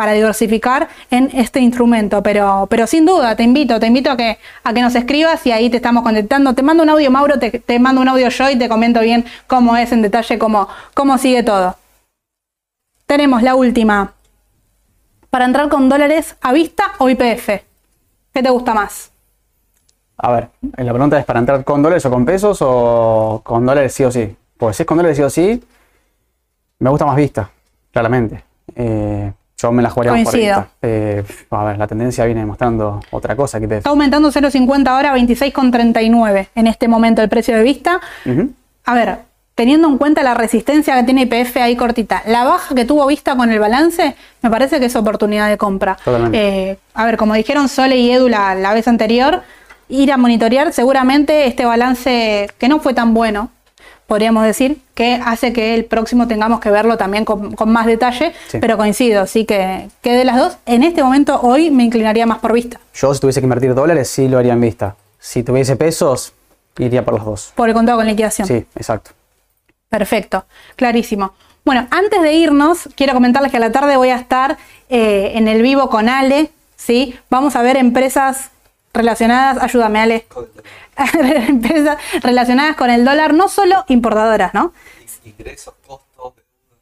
[0.00, 2.22] para diversificar en este instrumento.
[2.22, 5.52] Pero, pero sin duda, te invito, te invito a que, a que nos escribas y
[5.52, 6.54] ahí te estamos contestando.
[6.54, 9.76] Te mando un audio, Mauro, te, mando un audio yo y te comento bien cómo
[9.76, 11.76] es en detalle, cómo, cómo sigue todo.
[13.04, 14.14] Tenemos la última.
[15.28, 17.48] Para entrar con dólares a vista o IPF.
[18.32, 19.12] ¿Qué te gusta más?
[20.16, 20.48] A ver,
[20.78, 24.10] la pregunta es para entrar con dólares o con pesos o con dólares sí o
[24.10, 24.34] sí.
[24.56, 25.62] Pues es con dólares sí o sí,
[26.78, 27.50] me gusta más vista,
[27.92, 28.42] claramente.
[28.74, 29.30] Eh,
[29.60, 30.66] yo me la jugaría Coincido.
[30.82, 33.60] Eh, a ver, la tendencia viene mostrando otra cosa.
[33.60, 38.00] Que Está aumentando 0,50 ahora, 26,39 en este momento el precio de vista.
[38.84, 39.18] A ver,
[39.54, 43.36] teniendo en cuenta la resistencia que tiene IPF ahí cortita, la baja que tuvo vista
[43.36, 45.98] con el balance, me parece que es oportunidad de compra.
[46.32, 49.42] Eh, a ver, como dijeron Sole y Edu la, la vez anterior,
[49.88, 53.50] ir a monitorear seguramente este balance que no fue tan bueno
[54.10, 58.76] podríamos decir, que hace que el próximo tengamos que verlo también con, más detalle, pero
[58.76, 62.52] coincido, así que, que de las dos, en este momento hoy me inclinaría más por
[62.52, 62.80] vista.
[62.92, 64.96] Yo si tuviese que invertir dólares, sí lo haría en vista.
[65.20, 66.32] Si tuviese pesos,
[66.76, 67.52] iría por los dos.
[67.54, 68.48] Por el contado con liquidación.
[68.48, 69.12] Sí, exacto.
[69.88, 70.44] Perfecto,
[70.74, 71.32] clarísimo.
[71.64, 74.58] Bueno, antes de irnos, quiero comentarles que a la tarde voy a estar
[74.88, 77.14] eh, en el vivo con Ale, ¿sí?
[77.30, 78.50] Vamos a ver empresas
[78.92, 80.26] relacionadas, ayúdame Ale,
[81.48, 84.72] empresas relacionadas con el dólar, no solo importadoras, ¿no?
[85.24, 86.10] Ingresos, costos.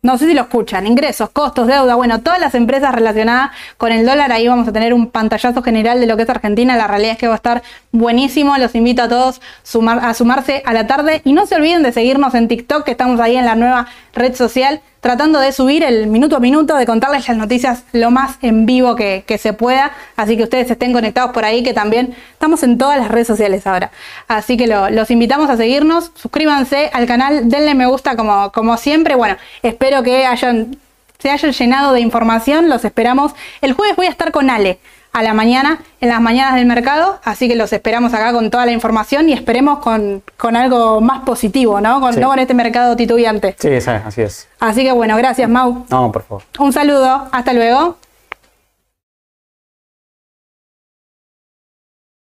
[0.01, 4.07] No sé si lo escuchan, ingresos, costos, deuda, bueno, todas las empresas relacionadas con el
[4.07, 7.13] dólar, ahí vamos a tener un pantallazo general de lo que es Argentina, la realidad
[7.13, 11.21] es que va a estar buenísimo, los invito a todos a sumarse a la tarde
[11.25, 14.37] y no se olviden de seguirnos en TikTok, que estamos ahí en la nueva red
[14.37, 18.67] social tratando de subir el minuto a minuto, de contarles las noticias lo más en
[18.67, 19.93] vivo que, se pueda.
[20.17, 23.67] Así que ustedes estén conectados por ahí, que también estamos en todas las redes sociales
[23.67, 23.91] ahora.
[24.27, 29.15] Así que los invitamos a seguirnos, suscríbanse al canal, denle me gusta como, como siempre.
[29.15, 30.77] Bueno, espero que hayan,
[31.19, 33.33] se hayan llenado de información, los esperamos.
[33.61, 34.79] El jueves voy a estar con Ale
[35.13, 38.67] a la mañana, en las mañanas del mercado, así que los esperamos acá con toda
[38.67, 40.23] la información y esperemos con,
[40.57, 42.01] algo más positivo, ¿no?
[42.01, 43.57] Con, No con este mercado titubeante.
[43.59, 44.49] Sí, así es.
[44.61, 45.87] Así que bueno, gracias Mau.
[45.91, 46.43] No, por favor.
[46.59, 47.97] Un saludo, hasta luego.